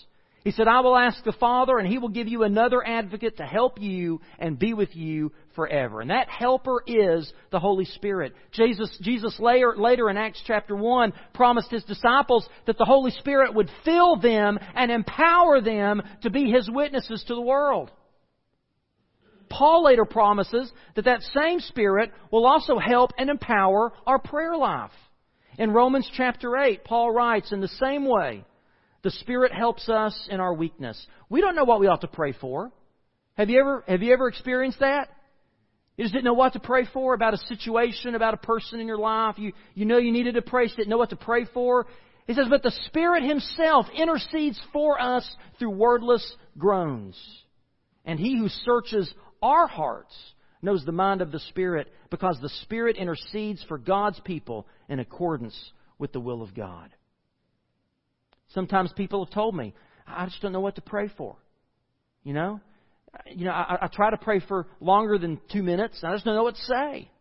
he 0.44 0.52
said, 0.52 0.68
I 0.68 0.82
will 0.82 0.98
ask 0.98 1.24
the 1.24 1.32
Father, 1.32 1.78
and 1.78 1.88
He 1.88 1.98
will 1.98 2.10
give 2.10 2.28
you 2.28 2.44
another 2.44 2.86
advocate 2.86 3.38
to 3.38 3.46
help 3.46 3.80
you 3.80 4.20
and 4.38 4.60
be 4.60 4.74
with 4.74 4.94
you 4.94 5.32
forever. 5.56 6.02
And 6.02 6.10
that 6.10 6.28
helper 6.28 6.84
is 6.86 7.32
the 7.52 7.60
Holy 7.60 7.86
Spirit. 7.86 8.34
Jesus, 8.52 8.96
Jesus 9.02 9.40
later, 9.40 9.74
later 9.78 10.10
in 10.10 10.18
Acts 10.18 10.44
chapter 10.46 10.76
1 10.76 11.14
promised 11.34 11.72
His 11.72 11.86
disciples 11.86 12.48
that 12.66 12.78
the 12.78 12.84
Holy 12.84 13.12
Spirit 13.12 13.54
would 13.54 13.70
fill 13.86 14.18
them 14.18 14.60
and 14.76 14.92
empower 14.92 15.62
them 15.62 16.02
to 16.24 16.30
be 16.30 16.52
His 16.52 16.70
witnesses 16.70 17.24
to 17.28 17.36
the 17.36 17.42
world. 17.42 17.90
Paul 19.50 19.86
later 19.86 20.04
promises 20.04 20.70
that 20.96 21.06
that 21.06 21.22
same 21.22 21.62
Spirit 21.62 22.12
will 22.32 22.46
also 22.46 22.80
help 22.80 23.12
and 23.18 23.30
empower 23.30 23.94
our 24.06 24.20
prayer 24.20 24.58
life. 24.58 24.92
In 25.58 25.72
Romans 25.72 26.10
chapter 26.18 26.58
8, 26.58 26.84
Paul 26.84 27.14
writes, 27.14 27.54
in 27.54 27.62
the 27.62 27.68
same 27.68 28.06
way, 28.06 28.44
the 29.04 29.12
Spirit 29.12 29.52
helps 29.52 29.90
us 29.90 30.28
in 30.30 30.40
our 30.40 30.54
weakness. 30.54 31.06
We 31.30 31.42
don't 31.42 31.56
know 31.56 31.66
what 31.66 31.80
we 31.80 31.88
ought 31.88 32.02
to 32.02 32.08
pray 32.08 32.34
for. 32.34 32.72
Have 33.36 33.50
you 33.50 33.60
ever, 33.60 33.84
have 33.88 34.02
you 34.02 34.14
ever 34.14 34.28
experienced 34.28 34.80
that? 34.80 35.10
You 35.98 36.06
just 36.06 36.14
didn't 36.14 36.26
know 36.26 36.34
what 36.34 36.54
to 36.54 36.60
pray 36.60 36.88
for 36.92 37.14
about 37.14 37.34
a 37.34 37.38
situation, 37.38 38.16
about 38.16 38.34
a 38.34 38.38
person 38.38 38.80
in 38.80 38.88
your 38.88 38.98
life. 38.98 39.36
You, 39.38 39.54
you 39.76 39.86
know 39.86 39.98
you 39.98 40.12
needed 40.12 40.36
to 40.36 40.42
pray, 40.42 40.64
you 40.64 40.76
didn't 40.76 40.90
know 40.90 40.98
what 40.98 41.12
to 41.12 41.16
pray 41.16 41.46
for. 41.54 41.86
He 42.26 42.34
says, 42.34 42.48
But 42.50 42.64
the 42.64 42.74
Spirit 42.86 43.24
Himself 43.24 43.88
intercedes 43.96 44.60
for 44.72 45.00
us 45.00 45.30
through 45.60 45.72
wordless 45.72 46.36
groans. 46.58 47.20
And 48.06 48.20
He 48.20 48.38
who 48.38 48.50
searches 48.50 49.14
our 49.42 49.68
hearts 49.68 50.16
knows 50.62 50.84
the 50.86 50.92
mind 50.92 51.22
of 51.22 51.32
the 51.32 51.40
Spirit 51.40 51.92
because 52.10 52.40
the 52.42 52.50
Spirit 52.64 52.96
intercedes 52.96 53.64
for 53.68 53.78
God's 53.78 54.20
people 54.22 54.66
in 54.88 55.00
accordance 55.00 55.58
with 56.00 56.14
the 56.14 56.20
will 56.20 56.42
of 56.42 56.56
God. 56.56 56.90
Sometimes 58.54 58.92
people 58.94 59.24
have 59.26 59.34
told 59.34 59.56
me, 59.56 59.74
I 60.08 60.26
just 60.26 60.42
don't 60.42 60.54
know 60.54 60.60
what 60.60 60.76
to 60.76 60.82
pray 60.82 61.10
for. 61.18 61.36
You 62.24 62.34
know? 62.34 62.60
You 63.28 63.46
know, 63.46 63.52
I, 63.52 63.78
I 63.84 63.88
try 63.88 64.10
to 64.10 64.18
pray 64.18 64.40
for 64.40 64.68
longer 64.80 65.18
than 65.18 65.40
two 65.52 65.64
minutes. 65.64 66.00
I 66.04 66.14
just 66.14 66.26
don't 66.26 66.36
know 66.36 66.44
what 66.44 66.56
to 66.56 66.62
say. 66.62 67.12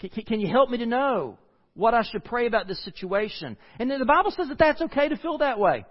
Can, 0.00 0.10
can 0.24 0.40
you 0.40 0.48
help 0.48 0.70
me 0.70 0.78
to 0.78 0.86
know 0.86 1.38
what 1.74 1.94
I 1.94 2.02
should 2.02 2.24
pray 2.24 2.46
about 2.46 2.66
this 2.66 2.82
situation? 2.84 3.56
And 3.78 3.90
the 3.90 4.04
Bible 4.04 4.30
says 4.30 4.48
that 4.48 4.58
that's 4.58 4.80
okay 4.82 5.08
to 5.08 5.16
feel 5.16 5.38
that 5.38 5.58
way. 5.58 5.84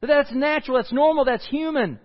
That 0.00 0.08
that's 0.08 0.32
natural, 0.32 0.76
that's 0.76 0.92
normal, 0.92 1.24
that's 1.24 1.46
human. 1.48 1.98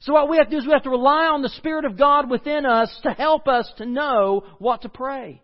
So 0.00 0.12
what 0.12 0.28
we 0.28 0.36
have 0.36 0.46
to 0.46 0.50
do 0.50 0.58
is 0.58 0.66
we 0.66 0.72
have 0.72 0.82
to 0.84 0.90
rely 0.90 1.26
on 1.26 1.42
the 1.42 1.48
Spirit 1.48 1.84
of 1.84 1.98
God 1.98 2.30
within 2.30 2.66
us 2.66 2.96
to 3.04 3.10
help 3.10 3.48
us 3.48 3.70
to 3.78 3.86
know 3.86 4.44
what 4.58 4.82
to 4.82 4.88
pray. 4.88 5.42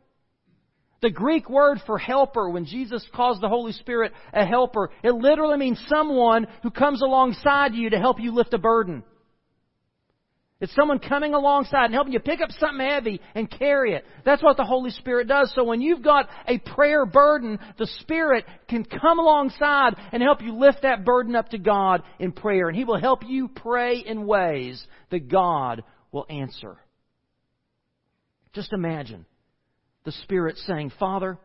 The 1.03 1.11
Greek 1.11 1.49
word 1.49 1.81
for 1.87 1.99
helper, 1.99 2.51
when 2.51 2.67
Jesus 2.67 3.07
calls 3.15 3.41
the 3.41 3.49
Holy 3.49 3.73
Spirit 3.73 4.13
a 4.35 4.45
helper, 4.45 4.91
it 5.03 5.15
literally 5.15 5.57
means 5.57 5.83
someone 5.89 6.47
who 6.63 6.71
comes 6.71 7.01
alongside 7.01 7.75
you 7.75 7.91
to 7.91 7.99
help 7.99 8.21
you 8.21 8.35
lift 8.35 8.53
a 8.53 8.59
burden. 8.59 9.03
It's 10.61 10.75
someone 10.75 10.99
coming 10.99 11.33
alongside 11.33 11.87
and 11.87 11.95
helping 11.95 12.13
you 12.13 12.21
pick 12.21 12.43
up 12.43 12.51
something 12.51 12.87
heavy 12.87 13.19
and 13.35 13.51
carry 13.51 13.95
it. 13.95 14.05
That's 14.27 14.43
what 14.43 14.59
the 14.59 14.65
Holy 14.65 14.91
Spirit 14.91 15.27
does. 15.27 15.51
So 15.55 15.65
when 15.65 15.81
you've 15.81 16.03
got 16.03 16.29
a 16.47 16.59
prayer 16.59 17.07
burden, 17.07 17.59
the 17.79 17.87
Spirit 18.01 18.45
can 18.69 18.85
come 18.85 19.19
alongside 19.19 19.95
and 20.13 20.23
help 20.23 20.43
you 20.43 20.55
lift 20.55 20.83
that 20.83 21.03
burden 21.03 21.35
up 21.35 21.49
to 21.51 21.59
God 21.59 22.03
in 22.19 22.33
prayer. 22.33 22.69
And 22.69 22.77
He 22.77 22.85
will 22.85 23.01
help 23.01 23.23
you 23.27 23.49
pray 23.49 24.01
in 24.01 24.27
ways 24.27 24.87
that 25.11 25.29
God 25.29 25.83
will 26.13 26.27
answer. 26.29 26.77
Just 28.53 28.75
imagine 28.75 29.25
the 30.05 30.13
Spirit 30.13 30.57
saying, 30.67 30.93
Father, 30.99 31.39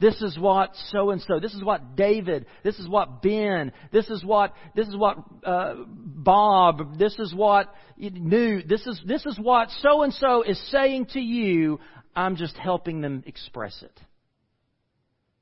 this 0.00 0.20
is 0.22 0.38
what 0.38 0.70
so 0.90 1.10
and 1.10 1.20
so. 1.20 1.38
This 1.40 1.52
is 1.52 1.62
what 1.62 1.94
David. 1.94 2.46
This 2.64 2.78
is 2.78 2.88
what 2.88 3.20
Ben. 3.20 3.70
This 3.92 4.08
is 4.08 4.24
what 4.24 4.54
this 4.74 4.88
is 4.88 4.96
what 4.96 5.18
uh, 5.44 5.74
Bob. 5.86 6.98
This 6.98 7.18
is 7.18 7.34
what 7.34 7.72
New. 7.98 8.62
This 8.62 8.86
is 8.86 9.00
this 9.06 9.26
is 9.26 9.38
what 9.38 9.68
so 9.82 10.02
and 10.02 10.12
so 10.14 10.42
is 10.42 10.58
saying 10.70 11.06
to 11.12 11.20
you. 11.20 11.80
I'm 12.16 12.36
just 12.36 12.56
helping 12.56 13.02
them 13.02 13.22
express 13.26 13.82
it. 13.82 14.00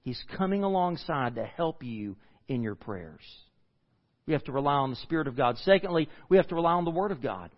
He's 0.03 0.23
coming 0.37 0.64
alongside 0.64 1.37
to 1.37 1.45
help 1.45 1.85
you 1.85 2.17
in 2.49 2.62
your 2.62 2.75
prayers. 2.75 3.23
We 4.27 4.33
have 4.33 4.45
to 4.45 4.53
rely 4.53 4.75
on 4.75 4.91
the 4.91 4.97
Spirit 4.97 5.29
of 5.29 5.37
God. 5.37 5.57
Secondly, 5.59 6.09
we 6.29 6.37
have 6.37 6.49
to 6.49 6.57
rely 6.57 6.73
on 6.73 6.85
the 6.85 6.91
Word 6.91 7.12
of 7.12 7.23
God. 7.23 7.51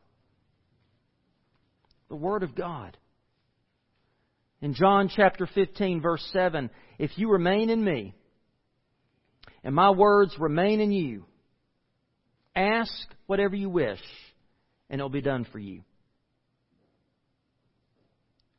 The 2.10 2.16
Word 2.16 2.42
of 2.42 2.54
God. 2.54 2.96
In 4.62 4.74
John 4.74 5.10
chapter 5.14 5.46
15, 5.46 6.00
verse 6.00 6.26
7, 6.32 6.70
if 6.98 7.10
you 7.16 7.30
remain 7.30 7.70
in 7.70 7.82
me, 7.82 8.14
and 9.64 9.74
my 9.74 9.90
words 9.90 10.34
remain 10.38 10.80
in 10.80 10.92
you, 10.92 11.24
ask 12.54 12.92
whatever 13.26 13.56
you 13.56 13.70
wish, 13.70 14.00
and 14.90 14.98
it'll 15.00 15.08
be 15.08 15.22
done 15.22 15.46
for 15.50 15.58
you. 15.58 15.82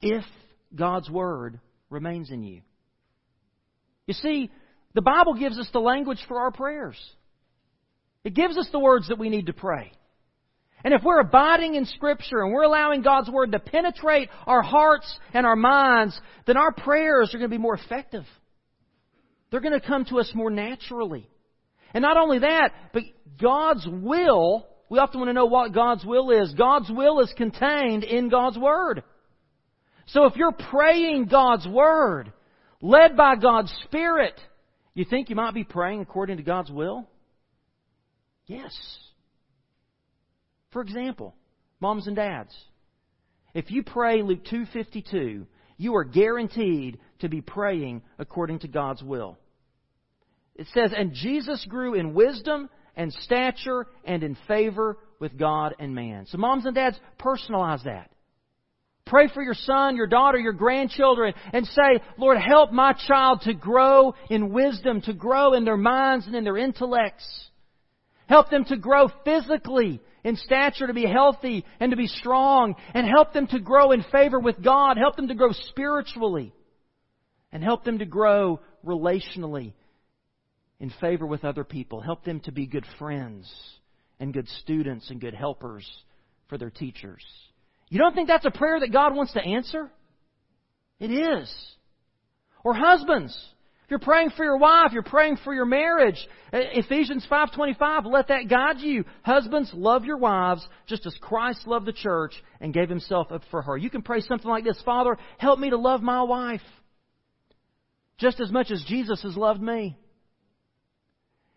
If 0.01 0.25
God's 0.75 1.09
word 1.09 1.59
remains 1.89 2.31
in 2.31 2.43
you. 2.43 2.61
You 4.07 4.15
see, 4.15 4.49
the 4.95 5.01
Bible 5.01 5.35
gives 5.35 5.59
us 5.59 5.69
the 5.71 5.79
language 5.79 6.23
for 6.27 6.39
our 6.39 6.51
prayers. 6.51 6.97
It 8.23 8.33
gives 8.33 8.57
us 8.57 8.67
the 8.71 8.79
words 8.79 9.07
that 9.09 9.19
we 9.19 9.29
need 9.29 9.47
to 9.47 9.53
pray. 9.53 9.91
And 10.83 10.93
if 10.93 11.03
we're 11.03 11.19
abiding 11.19 11.75
in 11.75 11.85
Scripture 11.85 12.41
and 12.41 12.51
we're 12.51 12.63
allowing 12.63 13.01
God's 13.01 13.29
Word 13.29 13.51
to 13.51 13.59
penetrate 13.59 14.29
our 14.47 14.61
hearts 14.61 15.19
and 15.33 15.45
our 15.45 15.55
minds, 15.55 16.19
then 16.47 16.57
our 16.57 16.71
prayers 16.71 17.33
are 17.33 17.37
going 17.37 17.49
to 17.49 17.55
be 17.55 17.61
more 17.61 17.75
effective. 17.75 18.25
They're 19.49 19.59
going 19.59 19.79
to 19.79 19.85
come 19.85 20.05
to 20.05 20.19
us 20.19 20.31
more 20.33 20.49
naturally. 20.49 21.29
And 21.93 22.01
not 22.01 22.17
only 22.17 22.39
that, 22.39 22.69
but 22.93 23.03
God's 23.39 23.85
will, 23.87 24.67
we 24.89 24.97
often 24.99 25.19
want 25.19 25.29
to 25.29 25.33
know 25.33 25.45
what 25.45 25.73
God's 25.73 26.05
will 26.05 26.31
is. 26.31 26.53
God's 26.53 26.89
will 26.89 27.19
is 27.19 27.31
contained 27.37 28.03
in 28.03 28.29
God's 28.29 28.57
Word. 28.57 29.03
So 30.07 30.25
if 30.25 30.35
you're 30.35 30.51
praying 30.51 31.25
God's 31.25 31.67
Word, 31.67 32.31
led 32.81 33.15
by 33.15 33.35
God's 33.35 33.73
Spirit, 33.83 34.39
you 34.93 35.05
think 35.05 35.29
you 35.29 35.35
might 35.35 35.53
be 35.53 35.63
praying 35.63 36.01
according 36.01 36.37
to 36.37 36.43
God's 36.43 36.71
will? 36.71 37.07
Yes. 38.47 38.73
For 40.71 40.81
example, 40.81 41.35
moms 41.79 42.07
and 42.07 42.15
dads, 42.15 42.55
if 43.53 43.69
you 43.71 43.83
pray 43.83 44.21
Luke 44.21 44.43
2:52, 44.45 45.45
you 45.77 45.95
are 45.95 46.03
guaranteed 46.03 46.99
to 47.19 47.29
be 47.29 47.41
praying 47.41 48.01
according 48.17 48.59
to 48.59 48.67
God's 48.67 49.03
will. 49.03 49.37
It 50.55 50.67
says, 50.67 50.93
"And 50.93 51.13
Jesus 51.13 51.65
grew 51.65 51.93
in 51.93 52.13
wisdom 52.13 52.69
and 52.95 53.11
stature 53.13 53.87
and 54.03 54.23
in 54.23 54.35
favor 54.47 54.97
with 55.19 55.37
God 55.37 55.75
and 55.79 55.93
man." 55.95 56.25
So 56.27 56.37
moms 56.37 56.65
and 56.65 56.75
dads, 56.75 56.99
personalize 57.17 57.83
that. 57.83 58.11
Pray 59.05 59.27
for 59.27 59.41
your 59.41 59.55
son, 59.55 59.97
your 59.97 60.07
daughter, 60.07 60.37
your 60.37 60.53
grandchildren, 60.53 61.33
and 61.51 61.67
say, 61.67 61.99
Lord, 62.17 62.37
help 62.37 62.71
my 62.71 62.93
child 62.93 63.41
to 63.41 63.53
grow 63.53 64.13
in 64.29 64.53
wisdom, 64.53 65.01
to 65.01 65.13
grow 65.13 65.53
in 65.53 65.65
their 65.65 65.75
minds 65.75 66.27
and 66.27 66.35
in 66.35 66.43
their 66.43 66.57
intellects. 66.57 67.50
Help 68.31 68.49
them 68.49 68.63
to 68.63 68.77
grow 68.77 69.09
physically 69.25 69.99
in 70.23 70.37
stature, 70.37 70.87
to 70.87 70.93
be 70.93 71.05
healthy 71.05 71.65
and 71.81 71.91
to 71.91 71.97
be 71.97 72.07
strong, 72.07 72.75
and 72.93 73.05
help 73.05 73.33
them 73.33 73.45
to 73.47 73.59
grow 73.59 73.91
in 73.91 74.05
favor 74.09 74.39
with 74.39 74.63
God. 74.63 74.95
Help 74.95 75.17
them 75.17 75.27
to 75.27 75.35
grow 75.35 75.51
spiritually, 75.51 76.53
and 77.51 77.61
help 77.61 77.83
them 77.83 77.99
to 77.99 78.05
grow 78.05 78.61
relationally 78.85 79.73
in 80.79 80.93
favor 81.01 81.25
with 81.25 81.43
other 81.43 81.65
people. 81.65 81.99
Help 81.99 82.23
them 82.23 82.39
to 82.39 82.53
be 82.53 82.65
good 82.65 82.85
friends 82.97 83.53
and 84.17 84.33
good 84.33 84.47
students 84.61 85.09
and 85.09 85.19
good 85.19 85.33
helpers 85.33 85.85
for 86.47 86.57
their 86.57 86.69
teachers. 86.69 87.25
You 87.89 87.99
don't 87.99 88.15
think 88.15 88.29
that's 88.29 88.45
a 88.45 88.51
prayer 88.51 88.79
that 88.79 88.93
God 88.93 89.13
wants 89.13 89.33
to 89.33 89.43
answer? 89.43 89.91
It 91.01 91.11
is. 91.11 91.53
Or 92.63 92.73
husbands, 92.73 93.37
you're 93.91 93.99
praying 93.99 94.29
for 94.31 94.45
your 94.45 94.57
wife, 94.57 94.93
you're 94.93 95.03
praying 95.03 95.37
for 95.43 95.53
your 95.53 95.65
marriage. 95.65 96.15
Ephesians 96.53 97.25
5:25, 97.29 98.05
let 98.05 98.29
that 98.29 98.47
guide 98.47 98.79
you. 98.79 99.03
Husbands, 99.23 99.69
love 99.73 100.05
your 100.05 100.15
wives 100.17 100.65
just 100.87 101.05
as 101.05 101.13
Christ 101.19 101.67
loved 101.67 101.85
the 101.85 101.93
church 101.93 102.33
and 102.61 102.73
gave 102.73 102.87
himself 102.87 103.33
up 103.33 103.43
for 103.51 103.61
her. 103.61 103.75
You 103.75 103.89
can 103.89 104.01
pray 104.01 104.21
something 104.21 104.49
like 104.49 104.63
this, 104.63 104.81
Father, 104.83 105.17
help 105.37 105.59
me 105.59 105.71
to 105.71 105.77
love 105.77 106.01
my 106.01 106.23
wife 106.23 106.61
just 108.17 108.39
as 108.39 108.49
much 108.49 108.71
as 108.71 108.81
Jesus 108.87 109.21
has 109.23 109.35
loved 109.35 109.61
me. 109.61 109.97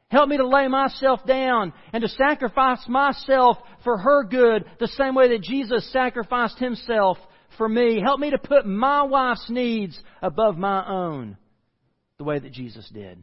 Help 0.09 0.29
me 0.29 0.37
to 0.37 0.49
lay 0.49 0.67
myself 0.67 1.25
down 1.25 1.73
and 1.93 2.03
to 2.03 2.09
sacrifice 2.09 2.85
myself 2.89 3.59
for 3.85 3.97
her 3.97 4.25
good 4.25 4.65
the 4.81 4.89
same 4.89 5.15
way 5.15 5.29
that 5.29 5.43
Jesus 5.43 5.89
sacrificed 5.93 6.59
himself 6.59 7.17
for 7.59 7.69
me. 7.69 8.01
Help 8.01 8.19
me 8.19 8.31
to 8.31 8.39
put 8.39 8.67
my 8.67 9.05
wife's 9.05 9.49
needs 9.49 9.97
above 10.21 10.59
my 10.59 10.85
own 10.85 11.37
the 12.19 12.25
way 12.25 12.39
that 12.39 12.53
Jesus 12.53 12.89
did. 12.93 13.23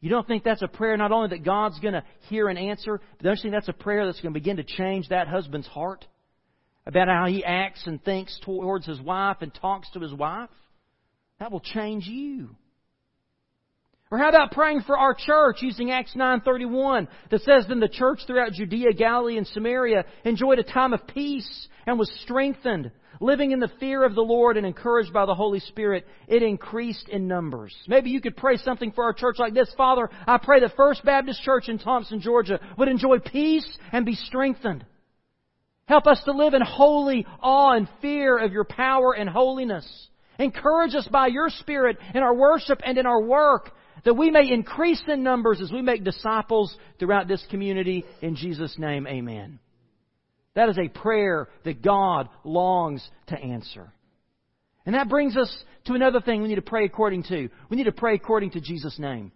You 0.00 0.10
don't 0.10 0.26
think 0.26 0.44
that's 0.44 0.62
a 0.62 0.68
prayer 0.68 0.96
not 0.96 1.10
only 1.10 1.30
that 1.30 1.44
God's 1.44 1.78
going 1.80 1.94
to 1.94 2.04
hear 2.28 2.48
and 2.48 2.58
answer, 2.58 3.00
but 3.16 3.24
don't 3.24 3.36
you 3.36 3.42
think 3.42 3.54
that's 3.54 3.68
a 3.68 3.72
prayer 3.72 4.06
that's 4.06 4.20
going 4.20 4.32
to 4.32 4.40
begin 4.40 4.58
to 4.58 4.64
change 4.64 5.08
that 5.08 5.26
husband's 5.26 5.66
heart 5.66 6.06
about 6.86 7.08
how 7.08 7.26
he 7.26 7.44
acts 7.44 7.86
and 7.86 8.02
thinks 8.04 8.38
towards 8.44 8.86
his 8.86 9.00
wife 9.00 9.38
and 9.40 9.52
talks 9.52 9.90
to 9.92 10.00
his 10.00 10.14
wife? 10.14 10.50
That 11.40 11.50
will 11.50 11.60
change 11.60 12.06
you. 12.06 12.50
Or 14.10 14.16
how 14.18 14.30
about 14.30 14.52
praying 14.52 14.82
for 14.82 14.98
our 14.98 15.14
church 15.14 15.60
using 15.60 15.90
Acts 15.90 16.14
9:31 16.14 17.08
that 17.30 17.42
says 17.42 17.66
then 17.66 17.80
the 17.80 17.88
church 17.88 18.20
throughout 18.26 18.52
Judea, 18.52 18.92
Galilee 18.94 19.36
and 19.36 19.46
Samaria 19.46 20.04
enjoyed 20.24 20.58
a 20.58 20.62
time 20.62 20.94
of 20.94 21.06
peace 21.06 21.68
and 21.86 21.98
was 21.98 22.10
strengthened, 22.22 22.90
living 23.20 23.50
in 23.50 23.60
the 23.60 23.70
fear 23.80 24.04
of 24.04 24.14
the 24.14 24.22
Lord 24.22 24.56
and 24.56 24.66
encouraged 24.66 25.12
by 25.12 25.26
the 25.26 25.34
Holy 25.34 25.60
Spirit, 25.60 26.06
it 26.26 26.42
increased 26.42 27.08
in 27.10 27.28
numbers. 27.28 27.76
Maybe 27.86 28.08
you 28.08 28.22
could 28.22 28.36
pray 28.36 28.56
something 28.56 28.92
for 28.92 29.04
our 29.04 29.12
church 29.12 29.36
like 29.38 29.52
this. 29.52 29.72
Father, 29.76 30.08
I 30.26 30.38
pray 30.38 30.60
the 30.60 30.70
First 30.70 31.04
Baptist 31.04 31.42
Church 31.42 31.68
in 31.68 31.78
Thomson, 31.78 32.20
Georgia 32.20 32.60
would 32.78 32.88
enjoy 32.88 33.18
peace 33.18 33.66
and 33.92 34.06
be 34.06 34.14
strengthened. 34.14 34.86
Help 35.86 36.06
us 36.06 36.22
to 36.24 36.32
live 36.32 36.54
in 36.54 36.62
holy 36.62 37.26
awe 37.42 37.72
and 37.72 37.88
fear 38.00 38.38
of 38.38 38.52
your 38.52 38.64
power 38.64 39.14
and 39.14 39.28
holiness. 39.28 40.08
Encourage 40.38 40.94
us 40.94 41.08
by 41.08 41.26
your 41.26 41.48
Spirit 41.48 41.98
in 42.14 42.22
our 42.22 42.34
worship 42.34 42.80
and 42.84 42.96
in 42.96 43.06
our 43.06 43.22
work 43.22 43.72
that 44.08 44.14
we 44.14 44.30
may 44.30 44.50
increase 44.50 45.02
in 45.06 45.22
numbers 45.22 45.60
as 45.60 45.70
we 45.70 45.82
make 45.82 46.02
disciples 46.02 46.74
throughout 46.98 47.28
this 47.28 47.44
community. 47.50 48.06
In 48.22 48.36
Jesus' 48.36 48.74
name, 48.78 49.06
amen. 49.06 49.58
That 50.54 50.70
is 50.70 50.78
a 50.78 50.88
prayer 50.88 51.50
that 51.66 51.82
God 51.82 52.30
longs 52.42 53.06
to 53.26 53.38
answer. 53.38 53.92
And 54.86 54.94
that 54.94 55.10
brings 55.10 55.36
us 55.36 55.54
to 55.88 55.92
another 55.92 56.22
thing 56.22 56.40
we 56.40 56.48
need 56.48 56.54
to 56.54 56.62
pray 56.62 56.86
according 56.86 57.24
to. 57.24 57.50
We 57.68 57.76
need 57.76 57.84
to 57.84 57.92
pray 57.92 58.14
according 58.14 58.52
to 58.52 58.62
Jesus' 58.62 58.98
name. 58.98 59.30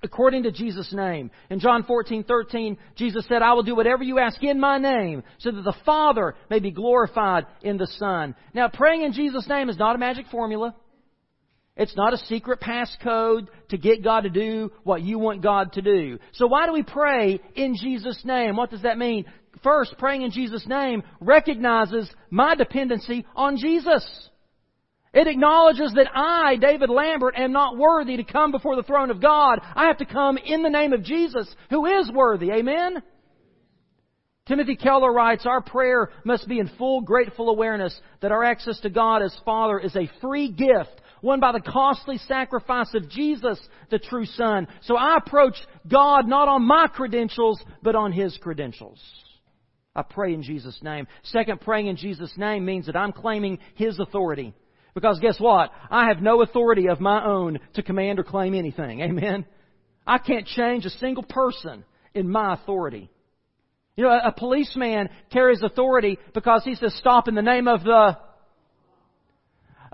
According 0.00 0.44
to 0.44 0.52
Jesus' 0.52 0.92
name. 0.92 1.32
In 1.50 1.58
John 1.58 1.82
14, 1.82 2.22
13, 2.22 2.78
Jesus 2.94 3.26
said, 3.28 3.42
I 3.42 3.54
will 3.54 3.64
do 3.64 3.74
whatever 3.74 4.04
you 4.04 4.20
ask 4.20 4.40
in 4.44 4.60
my 4.60 4.78
name, 4.78 5.24
so 5.38 5.50
that 5.50 5.62
the 5.62 5.74
Father 5.84 6.36
may 6.48 6.60
be 6.60 6.70
glorified 6.70 7.46
in 7.62 7.78
the 7.78 7.88
Son. 7.98 8.36
Now, 8.54 8.68
praying 8.68 9.02
in 9.02 9.12
Jesus' 9.12 9.48
name 9.48 9.68
is 9.68 9.76
not 9.76 9.96
a 9.96 9.98
magic 9.98 10.26
formula. 10.30 10.76
It's 11.76 11.96
not 11.96 12.14
a 12.14 12.18
secret 12.18 12.60
passcode 12.60 13.48
to 13.68 13.76
get 13.76 14.02
God 14.02 14.22
to 14.22 14.30
do 14.30 14.72
what 14.82 15.02
you 15.02 15.18
want 15.18 15.42
God 15.42 15.74
to 15.74 15.82
do. 15.82 16.18
So 16.32 16.46
why 16.46 16.66
do 16.66 16.72
we 16.72 16.82
pray 16.82 17.38
in 17.54 17.76
Jesus' 17.76 18.22
name? 18.24 18.56
What 18.56 18.70
does 18.70 18.82
that 18.82 18.96
mean? 18.96 19.26
First, 19.62 19.96
praying 19.98 20.22
in 20.22 20.30
Jesus' 20.30 20.66
name 20.66 21.02
recognizes 21.20 22.10
my 22.30 22.54
dependency 22.54 23.26
on 23.34 23.58
Jesus. 23.58 24.06
It 25.12 25.26
acknowledges 25.26 25.92
that 25.94 26.08
I, 26.14 26.56
David 26.56 26.90
Lambert, 26.90 27.34
am 27.36 27.52
not 27.52 27.76
worthy 27.76 28.16
to 28.16 28.24
come 28.24 28.52
before 28.52 28.76
the 28.76 28.82
throne 28.82 29.10
of 29.10 29.20
God. 29.20 29.60
I 29.74 29.86
have 29.86 29.98
to 29.98 30.06
come 30.06 30.38
in 30.38 30.62
the 30.62 30.70
name 30.70 30.92
of 30.92 31.02
Jesus, 31.02 31.48
who 31.70 31.86
is 31.86 32.10
worthy. 32.10 32.50
Amen? 32.50 33.02
Timothy 34.46 34.76
Keller 34.76 35.12
writes, 35.12 35.44
Our 35.44 35.60
prayer 35.60 36.10
must 36.24 36.46
be 36.48 36.58
in 36.58 36.70
full 36.78 37.00
grateful 37.00 37.48
awareness 37.48 37.98
that 38.20 38.30
our 38.30 38.44
access 38.44 38.78
to 38.80 38.90
God 38.90 39.22
as 39.22 39.36
Father 39.44 39.78
is 39.78 39.96
a 39.96 40.10
free 40.20 40.52
gift 40.52 41.00
won 41.26 41.40
by 41.40 41.52
the 41.52 41.60
costly 41.60 42.18
sacrifice 42.18 42.94
of 42.94 43.10
Jesus, 43.10 43.60
the 43.90 43.98
true 43.98 44.24
Son. 44.24 44.66
So 44.82 44.96
I 44.96 45.16
approach 45.16 45.56
God 45.86 46.26
not 46.26 46.48
on 46.48 46.66
my 46.66 46.86
credentials, 46.86 47.62
but 47.82 47.94
on 47.94 48.12
His 48.12 48.38
credentials. 48.38 49.02
I 49.94 50.02
pray 50.02 50.32
in 50.32 50.42
Jesus' 50.42 50.78
name. 50.82 51.06
Second, 51.24 51.60
praying 51.60 51.88
in 51.88 51.96
Jesus' 51.96 52.32
name 52.36 52.64
means 52.64 52.86
that 52.86 52.96
I'm 52.96 53.12
claiming 53.12 53.58
His 53.74 53.98
authority. 53.98 54.54
Because 54.94 55.18
guess 55.20 55.38
what? 55.38 55.70
I 55.90 56.08
have 56.08 56.22
no 56.22 56.42
authority 56.42 56.88
of 56.88 57.00
my 57.00 57.22
own 57.22 57.58
to 57.74 57.82
command 57.82 58.18
or 58.18 58.24
claim 58.24 58.54
anything. 58.54 59.00
Amen? 59.00 59.44
I 60.06 60.18
can't 60.18 60.46
change 60.46 60.86
a 60.86 60.90
single 60.90 61.24
person 61.24 61.84
in 62.14 62.30
my 62.30 62.54
authority. 62.54 63.10
You 63.96 64.04
know, 64.04 64.10
a, 64.10 64.32
policeman 64.32 65.08
carries 65.32 65.62
authority 65.62 66.18
because 66.34 66.62
he 66.64 66.74
says 66.76 66.94
stop 66.98 67.28
in 67.28 67.34
the 67.34 67.42
name 67.42 67.66
of 67.66 67.82
the 67.82 68.16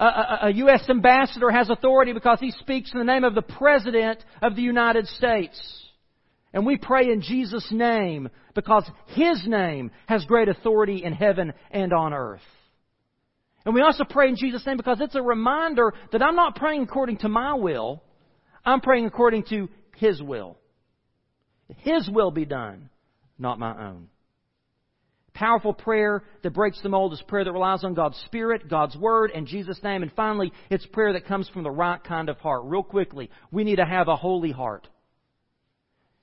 a, 0.04 0.46
a, 0.46 0.52
U.S. 0.54 0.84
ambassador 0.88 1.50
has 1.50 1.70
authority 1.70 2.12
because 2.12 2.38
he 2.40 2.50
speaks 2.50 2.92
in 2.92 2.98
the 2.98 3.04
name 3.04 3.24
of 3.24 3.34
the 3.34 3.42
President 3.42 4.22
of 4.40 4.56
the 4.56 4.62
United 4.62 5.06
States. 5.06 5.82
And 6.52 6.66
we 6.66 6.76
pray 6.76 7.10
in 7.10 7.22
Jesus' 7.22 7.66
name 7.70 8.28
because 8.54 8.88
His 9.08 9.42
name 9.46 9.90
has 10.06 10.24
great 10.24 10.48
authority 10.48 11.02
in 11.02 11.12
heaven 11.12 11.52
and 11.70 11.92
on 11.92 12.12
earth. 12.12 12.42
And 13.64 13.74
we 13.74 13.80
also 13.80 14.04
pray 14.04 14.28
in 14.28 14.36
Jesus' 14.36 14.66
name 14.66 14.76
because 14.76 15.00
it's 15.00 15.14
a 15.14 15.22
reminder 15.22 15.94
that 16.10 16.22
I'm 16.22 16.36
not 16.36 16.56
praying 16.56 16.82
according 16.82 17.18
to 17.18 17.28
my 17.28 17.54
will. 17.54 18.02
I'm 18.64 18.80
praying 18.80 19.06
according 19.06 19.44
to 19.44 19.68
His 19.96 20.20
will. 20.20 20.58
His 21.78 22.08
will 22.10 22.30
be 22.30 22.44
done, 22.44 22.90
not 23.38 23.58
my 23.58 23.88
own. 23.88 24.08
Powerful 25.34 25.72
prayer 25.72 26.24
that 26.42 26.52
breaks 26.52 26.80
the 26.82 26.90
mold 26.90 27.14
is 27.14 27.22
prayer 27.26 27.44
that 27.44 27.52
relies 27.52 27.84
on 27.84 27.94
God's 27.94 28.18
Spirit, 28.26 28.68
God's 28.68 28.96
Word, 28.96 29.30
and 29.34 29.46
Jesus' 29.46 29.82
name. 29.82 30.02
And 30.02 30.12
finally, 30.12 30.52
it's 30.68 30.84
prayer 30.86 31.14
that 31.14 31.26
comes 31.26 31.48
from 31.48 31.62
the 31.62 31.70
right 31.70 32.02
kind 32.04 32.28
of 32.28 32.38
heart. 32.38 32.62
Real 32.64 32.82
quickly, 32.82 33.30
we 33.50 33.64
need 33.64 33.76
to 33.76 33.86
have 33.86 34.08
a 34.08 34.16
holy 34.16 34.52
heart. 34.52 34.86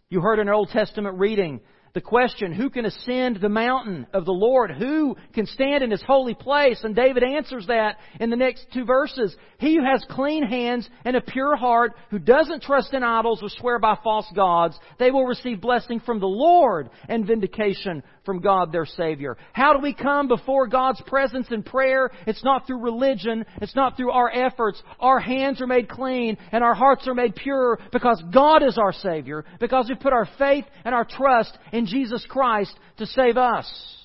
You 0.10 0.22
heard 0.22 0.40
an 0.40 0.50
Old 0.50 0.70
Testament 0.70 1.18
reading 1.18 1.60
the 1.94 2.02
question, 2.02 2.54
who 2.54 2.70
can 2.70 2.86
ascend 2.86 3.38
the 3.38 3.50
mountain 3.50 4.06
of 4.14 4.26
the 4.26 4.32
Lord? 4.32 4.72
Who 4.72 5.18
can 5.34 5.46
stand 5.46 5.84
in 5.84 5.92
his 5.92 6.04
holy 6.04 6.36
place? 6.36 6.80
And 6.84 6.96
David 6.96 7.24
answers 7.24 7.68
that 7.68 7.98
in 8.20 8.30
the 8.30 8.36
next 8.36 8.68
two 8.74 8.86
verses. 8.86 9.36
He 9.58 9.76
who 9.76 9.84
has 9.84 10.06
clean 10.10 10.44
hands 10.44 10.88
and 11.04 11.16
a 11.16 11.22
pure 11.22 11.56
heart, 11.56 11.94
who 12.12 12.20
doesn't 12.20 12.62
trust 12.62 12.94
in 12.94 13.04
idols 13.04 13.42
or 13.42 13.50
swear 13.50 13.80
by 13.80 13.98
false 14.04 14.28
gods, 14.36 14.78
they 15.00 15.12
will 15.12 15.26
receive 15.26 15.62
blessing 15.62 16.00
from 16.00 16.20
the 16.20 16.28
Lord 16.28 16.90
and 17.08 17.26
vindication 17.26 18.04
from 18.30 18.42
God 18.42 18.72
their 18.72 18.86
Savior. 18.86 19.38
How 19.54 19.74
do 19.74 19.80
we 19.80 19.92
come 19.92 20.28
before 20.28 20.68
God's 20.68 21.02
presence 21.08 21.48
in 21.50 21.64
prayer? 21.64 22.12
It's 22.28 22.44
not 22.44 22.68
through 22.68 22.84
religion. 22.84 23.44
It's 23.60 23.76
not 23.76 23.98
through 23.98 24.12
our 24.12 24.30
efforts. 24.32 24.80
Our 25.00 25.20
hands 25.20 25.62
are 25.62 25.66
made 25.66 25.90
clean 25.90 26.38
and 26.52 26.64
our 26.64 26.76
hearts 26.76 27.08
are 27.08 27.16
made 27.16 27.34
pure 27.34 27.80
because 27.92 28.24
God 28.32 28.62
is 28.62 28.78
our 28.78 28.94
Savior, 28.94 29.46
because 29.60 29.90
we 29.90 29.96
put 29.96 30.14
our 30.14 30.30
faith 30.38 30.66
and 30.86 30.94
our 30.94 31.06
trust 31.06 31.58
in 31.74 31.88
Jesus 31.88 32.24
Christ 32.30 32.78
to 32.98 33.08
save 33.08 33.36
us. 33.36 33.99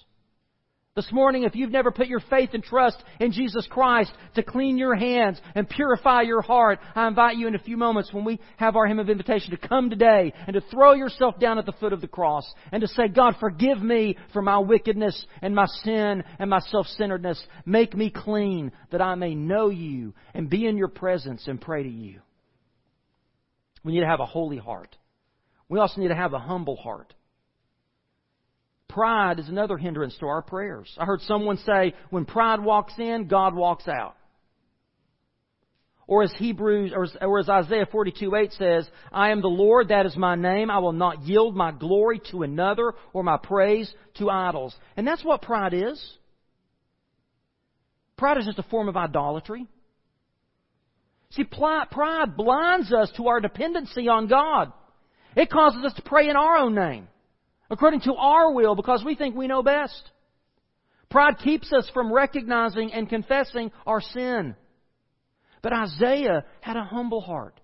This 0.97 1.11
morning, 1.11 1.43
if 1.43 1.57
you've 1.57 1.73
never 1.73 1.91
put 1.91 2.07
your 2.07 2.23
faith 2.31 2.51
and 2.53 2.63
trust 2.63 3.03
in 3.19 3.33
Jesus 3.33 3.67
Christ 3.69 4.13
to 4.37 4.45
clean 4.45 4.79
your 4.79 4.95
hands 4.95 5.41
and 5.57 5.69
purify 5.69 6.23
your 6.23 6.41
heart, 6.41 6.79
I 6.95 7.09
invite 7.09 7.37
you 7.37 7.49
in 7.49 7.57
a 7.57 7.59
few 7.59 7.77
moments 7.77 8.13
when 8.13 8.25
we 8.25 8.39
have 8.59 8.77
our 8.77 8.87
hymn 8.87 9.01
of 9.01 9.11
invitation 9.11 9.51
to 9.51 9.69
come 9.69 9.91
today 9.91 10.33
and 10.47 10.55
to 10.55 10.61
throw 10.61 10.93
yourself 10.93 11.41
down 11.41 11.59
at 11.59 11.67
the 11.67 11.73
foot 11.73 11.93
of 11.93 12.01
the 12.01 12.07
cross 12.07 12.45
and 12.71 12.81
to 12.81 12.87
say, 12.87 13.09
God, 13.09 13.35
forgive 13.41 13.83
me 13.83 14.17
for 14.33 14.41
my 14.41 14.59
wickedness 14.59 15.27
and 15.43 15.53
my 15.53 15.67
sin 15.83 16.23
and 16.39 16.49
my 16.49 16.61
self-centeredness. 16.61 17.45
Make 17.67 17.97
me 17.97 18.09
clean 18.09 18.71
that 18.93 19.03
I 19.03 19.17
may 19.17 19.35
know 19.35 19.71
you 19.71 20.15
and 20.33 20.49
be 20.49 20.65
in 20.65 20.77
your 20.77 20.87
presence 20.87 21.49
and 21.49 21.61
pray 21.61 21.83
to 21.83 21.91
you. 21.91 22.21
We 23.83 23.95
need 23.95 24.03
to 24.03 24.07
have 24.07 24.21
a 24.21 24.27
holy 24.27 24.59
heart. 24.59 24.97
We 25.69 25.81
also 25.81 26.01
need 26.01 26.09
to 26.09 26.15
have 26.15 26.35
a 26.35 26.39
humble 26.39 26.77
heart. 26.77 27.15
Pride 28.95 29.41
is 29.41 29.49
another 29.49 29.77
hindrance 29.77 30.17
to 30.21 30.27
our 30.27 30.41
prayers. 30.41 30.89
I 31.01 31.05
heard 31.05 31.21
someone 31.23 31.59
say, 31.67 31.95
when 32.11 32.25
pride 32.25 32.61
walks 32.61 32.93
in, 32.97 33.27
God 33.27 33.53
walks 33.53 33.89
out. 33.89 34.15
Or 36.07 36.23
as 36.23 36.33
Hebrews, 36.39 36.93
or 36.95 37.03
as, 37.03 37.17
or 37.21 37.41
as 37.41 37.49
Isaiah 37.49 37.89
42 37.91 38.37
8 38.37 38.53
says, 38.53 38.89
I 39.11 39.31
am 39.31 39.41
the 39.41 39.49
Lord, 39.49 39.89
that 39.89 40.07
is 40.07 40.17
my 40.17 40.37
name. 40.37 40.71
I 40.71 40.79
will 40.79 40.93
not 40.93 41.23
yield 41.23 41.57
my 41.57 41.73
glory 41.73 42.21
to 42.31 42.45
another 42.45 42.93
or 43.13 43.25
my 43.25 43.37
praise 43.37 43.93
to 44.19 44.31
idols. 44.31 44.73
And 44.97 45.05
that's 45.05 45.25
what 45.25 45.43
pride 45.43 45.75
is. 45.75 46.01
Pride 48.17 48.39
is 48.39 48.47
just 48.47 48.61
a 48.61 48.71
form 48.71 48.89
of 48.89 48.97
idolatry. 48.97 49.67
See, 51.31 51.43
pride 51.43 52.37
blinds 52.37 52.93
us 52.93 53.11
to 53.17 53.27
our 53.27 53.41
dependency 53.41 54.07
on 54.07 54.29
God. 54.29 54.73
It 55.35 55.51
causes 55.51 55.85
us 55.85 55.95
to 55.95 56.03
pray 56.03 56.29
in 56.29 56.37
our 56.37 56.59
own 56.59 56.77
name 56.77 57.09
according 57.75 58.01
to 58.03 58.15
our 58.15 58.53
will 58.53 58.77
because 58.77 59.03
we 59.05 59.17
think 59.17 59.35
we 59.35 59.49
know 59.49 59.63
best. 59.63 60.13
Pride 61.11 61.39
keeps 61.43 61.73
us 61.73 61.91
from 61.93 62.13
recognizing 62.13 62.93
and 62.93 63.09
confessing 63.09 63.73
our 63.85 64.01
sin. 64.01 64.55
But 65.61 65.73
Isaiah 65.73 66.45
had 66.61 66.77
a 66.77 66.85
humble 66.85 67.21
heart. 67.21 67.61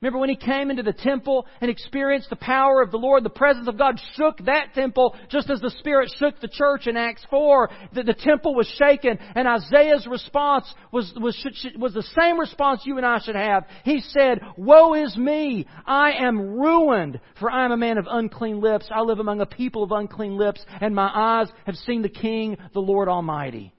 Remember 0.00 0.20
when 0.20 0.28
he 0.28 0.36
came 0.36 0.70
into 0.70 0.84
the 0.84 0.92
temple 0.92 1.44
and 1.60 1.68
experienced 1.68 2.30
the 2.30 2.36
power 2.36 2.80
of 2.82 2.92
the 2.92 2.98
Lord, 2.98 3.24
the 3.24 3.30
presence 3.30 3.66
of 3.66 3.76
God 3.76 4.00
shook 4.14 4.38
that 4.44 4.72
temple 4.72 5.16
just 5.28 5.50
as 5.50 5.60
the 5.60 5.74
Spirit 5.80 6.08
shook 6.18 6.40
the 6.40 6.46
church 6.46 6.86
in 6.86 6.96
Acts 6.96 7.26
4. 7.30 7.68
The, 7.94 8.04
the 8.04 8.14
temple 8.14 8.54
was 8.54 8.68
shaken 8.78 9.18
and 9.34 9.48
Isaiah's 9.48 10.06
response 10.06 10.72
was, 10.92 11.12
was, 11.20 11.36
was 11.76 11.94
the 11.94 12.06
same 12.16 12.38
response 12.38 12.82
you 12.84 12.96
and 12.96 13.04
I 13.04 13.18
should 13.18 13.34
have. 13.34 13.64
He 13.82 14.00
said, 14.00 14.40
Woe 14.56 14.94
is 14.94 15.16
me! 15.16 15.66
I 15.84 16.12
am 16.12 16.38
ruined, 16.38 17.18
for 17.40 17.50
I 17.50 17.64
am 17.64 17.72
a 17.72 17.76
man 17.76 17.98
of 17.98 18.06
unclean 18.08 18.60
lips. 18.60 18.86
I 18.94 19.00
live 19.00 19.18
among 19.18 19.40
a 19.40 19.46
people 19.46 19.82
of 19.82 19.90
unclean 19.90 20.36
lips, 20.36 20.64
and 20.80 20.94
my 20.94 21.10
eyes 21.12 21.48
have 21.66 21.74
seen 21.74 22.02
the 22.02 22.08
King, 22.08 22.56
the 22.72 22.78
Lord 22.78 23.08
Almighty. 23.08 23.74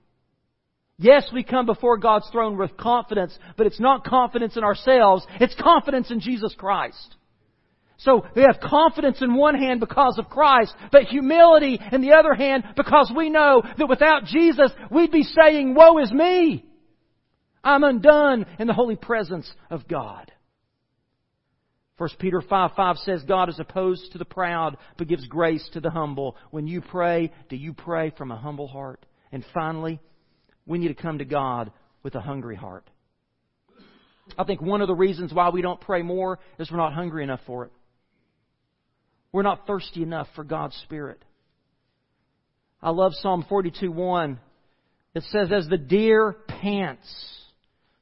Yes, 1.02 1.30
we 1.34 1.44
come 1.44 1.66
before 1.66 1.98
God's 1.98 2.28
throne 2.30 2.58
with 2.58 2.76
confidence, 2.76 3.38
but 3.56 3.66
it's 3.66 3.80
not 3.80 4.04
confidence 4.04 4.58
in 4.58 4.66
ourselves, 4.66 5.26
it's 5.40 5.56
confidence 5.56 6.12
in 6.12 6.20
Jesus 6.20 6.54
Christ. 6.58 7.16
So 8.00 8.26
we 8.36 8.42
have 8.42 8.60
confidence 8.62 9.22
in 9.22 9.34
one 9.34 9.56
hand 9.56 9.80
because 9.80 10.18
of 10.18 10.30
Christ, 10.30 10.74
but 10.92 11.04
humility 11.04 11.80
in 11.94 12.02
the 12.02 12.14
other 12.14 12.34
hand 12.34 12.66
because 12.76 13.12
we 13.16 13.30
know 13.30 13.64
that 13.78 13.90
without 13.90 14.26
Jesus, 14.26 14.72
we'd 14.92 15.12
be 15.12 15.24
saying, 15.24 15.74
Woe 15.74 15.98
is 16.00 16.12
me! 16.12 16.66
I'm 17.64 17.84
undone 17.86 18.46
in 18.58 18.68
the 18.68 18.74
holy 18.74 18.96
presence 18.98 19.50
of 19.70 19.88
God. 19.88 20.32
1 21.98 22.10
Peter 22.20 22.42
5 22.42 22.72
5 22.76 22.98
says, 22.98 23.24
God 23.24 23.48
is 23.50 23.60
opposed 23.60 24.12
to 24.12 24.18
the 24.18 24.26
proud, 24.26 24.78
but 24.98 25.08
gives 25.08 25.28
grace 25.28 25.68
to 25.74 25.80
the 25.80 25.90
humble. 25.90 26.36
When 26.52 26.68
you 26.68 26.82
pray, 26.82 27.32
do 27.50 27.56
you 27.56 27.74
pray 27.74 28.14
from 28.18 28.32
a 28.32 28.38
humble 28.38 28.68
heart? 28.68 29.06
And 29.34 29.46
finally, 29.54 30.00
we 30.66 30.78
need 30.78 30.90
to 30.90 31.02
come 31.02 31.18
to 31.20 31.26
God 31.26 31.72
with 32.04 32.16
a 32.16 32.22
hungry 32.22 32.56
heart. 32.56 32.90
I 34.38 34.44
think 34.44 34.62
one 34.62 34.82
of 34.82 34.88
the 34.88 34.96
reasons 34.96 35.34
why 35.34 35.50
we 35.50 35.62
don't 35.62 35.82
pray 35.82 36.02
more 36.02 36.40
is 36.60 36.72
we're 36.72 36.78
not 36.78 36.94
hungry 36.94 37.24
enough 37.24 37.42
for 37.46 37.66
it. 37.66 37.72
We're 39.32 39.44
not 39.44 39.68
thirsty 39.68 40.04
enough 40.04 40.28
for 40.36 40.44
God's 40.44 40.76
Spirit. 40.84 41.24
I 42.82 42.92
love 42.92 43.14
Psalm 43.16 43.44
42:1. 43.50 44.38
It 45.16 45.24
says, 45.24 45.52
As 45.52 45.68
the 45.68 45.78
deer 45.78 46.36
pants 46.48 47.08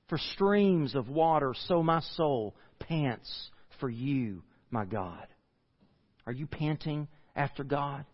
for 0.10 0.18
streams 0.18 0.96
of 0.96 1.10
water, 1.10 1.54
so 1.68 1.82
my 1.82 2.02
soul 2.16 2.56
pants 2.80 3.50
for 3.80 3.90
you, 3.90 4.44
my 4.70 4.86
God. 4.86 5.28
Are 6.26 6.34
you 6.34 6.48
panting 6.48 7.08
after 7.36 7.64
God? 7.64 8.06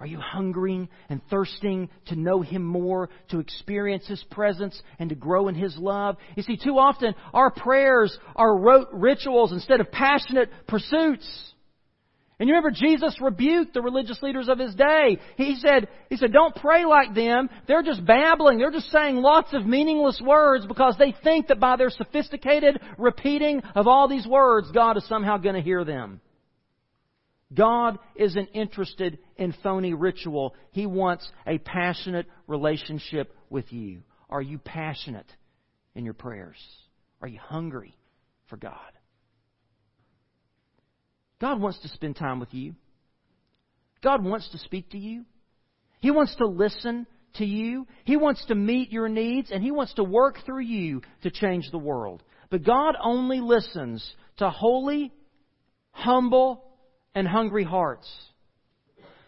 Are 0.00 0.06
you 0.06 0.18
hungering 0.18 0.88
and 1.08 1.20
thirsting 1.30 1.88
to 2.06 2.16
know 2.16 2.42
Him 2.42 2.64
more, 2.64 3.08
to 3.30 3.38
experience 3.38 4.06
His 4.06 4.22
presence, 4.30 4.80
and 4.98 5.08
to 5.10 5.14
grow 5.14 5.48
in 5.48 5.54
His 5.54 5.76
love? 5.76 6.16
You 6.36 6.42
see, 6.42 6.56
too 6.56 6.78
often 6.78 7.14
our 7.32 7.50
prayers 7.50 8.16
are 8.34 8.58
rote 8.58 8.88
rituals 8.92 9.52
instead 9.52 9.80
of 9.80 9.92
passionate 9.92 10.50
pursuits. 10.66 11.26
And 12.40 12.48
you 12.48 12.54
remember 12.56 12.76
Jesus 12.76 13.16
rebuked 13.20 13.74
the 13.74 13.82
religious 13.82 14.20
leaders 14.20 14.48
of 14.48 14.58
his 14.58 14.74
day. 14.74 15.18
He 15.36 15.54
said, 15.60 15.86
he 16.10 16.16
said, 16.16 16.32
don't 16.32 16.54
pray 16.56 16.84
like 16.84 17.14
them. 17.14 17.48
They're 17.68 17.84
just 17.84 18.04
babbling. 18.04 18.58
They're 18.58 18.72
just 18.72 18.90
saying 18.90 19.16
lots 19.16 19.54
of 19.54 19.64
meaningless 19.64 20.20
words 20.20 20.66
because 20.66 20.96
they 20.98 21.14
think 21.22 21.46
that 21.46 21.60
by 21.60 21.76
their 21.76 21.90
sophisticated 21.90 22.80
repeating 22.98 23.62
of 23.76 23.86
all 23.86 24.08
these 24.08 24.26
words, 24.26 24.72
God 24.72 24.96
is 24.96 25.06
somehow 25.06 25.36
going 25.36 25.54
to 25.54 25.60
hear 25.60 25.84
them. 25.84 26.20
God 27.54 27.98
isn't 28.16 28.48
interested 28.48 29.18
in 29.36 29.54
phony 29.62 29.94
ritual. 29.94 30.54
He 30.72 30.86
wants 30.86 31.28
a 31.46 31.58
passionate 31.58 32.26
relationship 32.46 33.34
with 33.50 33.72
you. 33.72 34.02
Are 34.28 34.42
you 34.42 34.58
passionate 34.58 35.30
in 35.94 36.04
your 36.04 36.14
prayers? 36.14 36.56
Are 37.20 37.28
you 37.28 37.38
hungry 37.40 37.96
for 38.48 38.56
God? 38.56 38.78
God 41.40 41.60
wants 41.60 41.78
to 41.80 41.88
spend 41.88 42.16
time 42.16 42.40
with 42.40 42.52
you. 42.52 42.74
God 44.02 44.24
wants 44.24 44.48
to 44.50 44.58
speak 44.58 44.90
to 44.90 44.98
you. 44.98 45.24
He 46.00 46.10
wants 46.10 46.34
to 46.36 46.46
listen 46.46 47.06
to 47.36 47.44
you. 47.44 47.86
He 48.04 48.16
wants 48.16 48.44
to 48.46 48.54
meet 48.54 48.92
your 48.92 49.08
needs, 49.08 49.50
and 49.50 49.62
He 49.62 49.70
wants 49.70 49.94
to 49.94 50.04
work 50.04 50.38
through 50.44 50.62
you 50.62 51.02
to 51.22 51.30
change 51.30 51.70
the 51.70 51.78
world. 51.78 52.22
But 52.50 52.64
God 52.64 52.94
only 53.02 53.40
listens 53.40 54.06
to 54.38 54.50
holy, 54.50 55.12
humble, 55.92 56.63
and 57.14 57.26
hungry 57.26 57.64
hearts. 57.64 58.08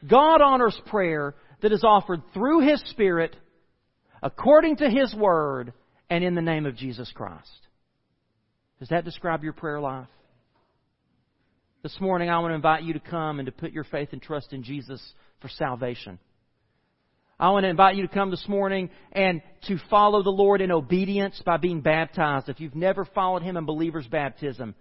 God 0.09 0.40
honors 0.40 0.79
prayer 0.87 1.35
that 1.62 1.72
is 1.72 1.85
offered 1.85 2.22
through 2.35 2.61
His 2.68 2.81
Spirit, 2.90 3.35
according 4.22 4.77
to 4.77 4.90
His 4.90 5.14
Word, 5.14 5.72
and 6.11 6.22
in 6.22 6.35
the 6.35 6.42
name 6.42 6.66
of 6.66 6.77
Jesus 6.77 7.11
Christ. 7.14 7.51
Does 8.79 8.88
that 8.90 9.05
describe 9.05 9.42
your 9.42 9.53
prayer 9.53 9.81
life? 9.81 10.09
This 11.83 11.96
morning, 12.01 12.29
I 12.29 12.38
want 12.40 12.51
to 12.51 12.57
invite 12.57 12.83
you 12.83 12.92
to 12.94 13.01
come 13.01 13.38
and 13.38 13.46
to 13.46 13.53
put 13.53 13.72
your 13.72 13.85
faith 13.85 14.09
and 14.12 14.20
trust 14.20 14.53
in 14.53 14.62
Jesus 14.62 15.01
for 15.40 15.49
salvation. 15.49 16.18
I 17.38 17.51
want 17.51 17.64
to 17.64 17.68
invite 17.68 17.96
you 17.96 18.03
to 18.03 18.12
come 18.12 18.31
this 18.31 18.49
morning 18.49 18.90
and 19.12 19.42
to 19.68 19.79
follow 19.90 20.22
the 20.22 20.31
Lord 20.31 20.61
in 20.61 20.72
obedience 20.72 21.40
by 21.44 21.59
being 21.59 21.83
baptized. 21.83 22.49
If 22.49 22.61
you've 22.61 22.75
never 22.75 23.05
followed 23.05 23.42
Him 23.42 23.57
in 23.57 23.66
believer's 23.66 24.07
baptism, 24.07 24.75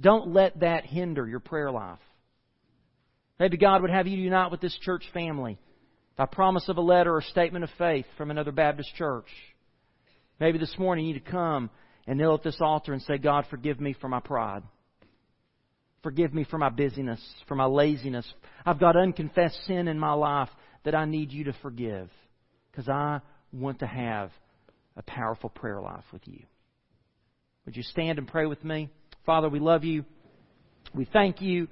don't 0.00 0.32
let 0.32 0.60
that 0.60 0.84
hinder 0.84 1.26
your 1.26 1.40
prayer 1.40 1.70
life. 1.70 1.98
Maybe 3.42 3.56
God 3.56 3.82
would 3.82 3.90
have 3.90 4.06
you 4.06 4.16
unite 4.16 4.52
with 4.52 4.60
this 4.60 4.78
church 4.82 5.02
family 5.12 5.58
by 6.16 6.26
promise 6.26 6.68
of 6.68 6.76
a 6.76 6.80
letter 6.80 7.12
or 7.12 7.22
statement 7.22 7.64
of 7.64 7.70
faith 7.76 8.06
from 8.16 8.30
another 8.30 8.52
Baptist 8.52 8.94
church. 8.94 9.26
Maybe 10.38 10.58
this 10.58 10.78
morning 10.78 11.06
you 11.06 11.14
need 11.14 11.24
to 11.24 11.30
come 11.32 11.68
and 12.06 12.20
kneel 12.20 12.34
at 12.34 12.44
this 12.44 12.58
altar 12.60 12.92
and 12.92 13.02
say, 13.02 13.18
God, 13.18 13.46
forgive 13.50 13.80
me 13.80 13.96
for 14.00 14.08
my 14.08 14.20
pride. 14.20 14.62
Forgive 16.04 16.32
me 16.32 16.44
for 16.44 16.56
my 16.56 16.68
busyness, 16.68 17.20
for 17.48 17.56
my 17.56 17.64
laziness. 17.64 18.32
I've 18.64 18.78
got 18.78 18.96
unconfessed 18.96 19.58
sin 19.66 19.88
in 19.88 19.98
my 19.98 20.12
life 20.12 20.50
that 20.84 20.94
I 20.94 21.04
need 21.04 21.32
you 21.32 21.42
to 21.42 21.52
forgive 21.62 22.10
because 22.70 22.88
I 22.88 23.22
want 23.52 23.80
to 23.80 23.88
have 23.88 24.30
a 24.96 25.02
powerful 25.02 25.50
prayer 25.50 25.80
life 25.80 26.04
with 26.12 26.28
you. 26.28 26.44
Would 27.66 27.76
you 27.76 27.82
stand 27.82 28.18
and 28.18 28.28
pray 28.28 28.46
with 28.46 28.62
me? 28.62 28.88
Father, 29.26 29.48
we 29.48 29.58
love 29.58 29.82
you. 29.82 30.04
We 30.94 31.06
thank 31.06 31.42
you 31.42 31.66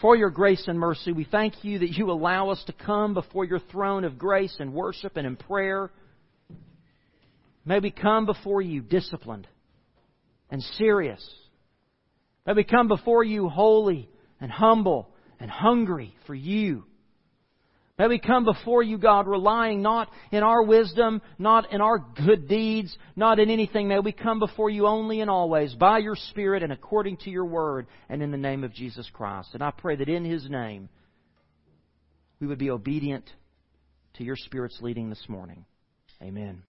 for 0.00 0.16
your 0.16 0.30
grace 0.30 0.64
and 0.66 0.78
mercy. 0.78 1.12
We 1.12 1.24
thank 1.24 1.64
you 1.64 1.80
that 1.80 1.90
you 1.90 2.10
allow 2.10 2.50
us 2.50 2.62
to 2.66 2.72
come 2.72 3.14
before 3.14 3.44
your 3.44 3.58
throne 3.58 4.04
of 4.04 4.18
grace 4.18 4.56
and 4.58 4.72
worship 4.72 5.16
and 5.16 5.26
in 5.26 5.36
prayer. 5.36 5.90
May 7.64 7.80
we 7.80 7.90
come 7.90 8.26
before 8.26 8.62
you 8.62 8.80
disciplined 8.80 9.46
and 10.50 10.62
serious 10.62 11.22
May 12.48 12.54
we 12.54 12.64
come 12.64 12.88
before 12.88 13.22
you 13.22 13.50
holy 13.50 14.08
and 14.40 14.50
humble 14.50 15.10
and 15.38 15.50
hungry 15.50 16.16
for 16.26 16.34
you. 16.34 16.84
May 17.98 18.06
we 18.06 18.20
come 18.20 18.44
before 18.44 18.84
you, 18.84 18.96
God, 18.96 19.26
relying 19.26 19.82
not 19.82 20.08
in 20.30 20.44
our 20.44 20.62
wisdom, 20.62 21.20
not 21.36 21.72
in 21.72 21.80
our 21.80 21.98
good 21.98 22.46
deeds, 22.46 22.96
not 23.16 23.40
in 23.40 23.50
anything. 23.50 23.88
May 23.88 23.98
we 23.98 24.12
come 24.12 24.38
before 24.38 24.70
you 24.70 24.86
only 24.86 25.20
and 25.20 25.28
always 25.28 25.74
by 25.74 25.98
your 25.98 26.14
Spirit 26.14 26.62
and 26.62 26.72
according 26.72 27.16
to 27.18 27.30
your 27.30 27.44
word 27.44 27.88
and 28.08 28.22
in 28.22 28.30
the 28.30 28.36
name 28.36 28.62
of 28.62 28.72
Jesus 28.72 29.10
Christ. 29.12 29.50
And 29.54 29.64
I 29.64 29.72
pray 29.72 29.96
that 29.96 30.08
in 30.08 30.24
his 30.24 30.48
name 30.48 30.88
we 32.38 32.46
would 32.46 32.58
be 32.58 32.70
obedient 32.70 33.28
to 34.14 34.24
your 34.24 34.36
Spirit's 34.36 34.78
leading 34.80 35.10
this 35.10 35.24
morning. 35.28 35.64
Amen. 36.22 36.62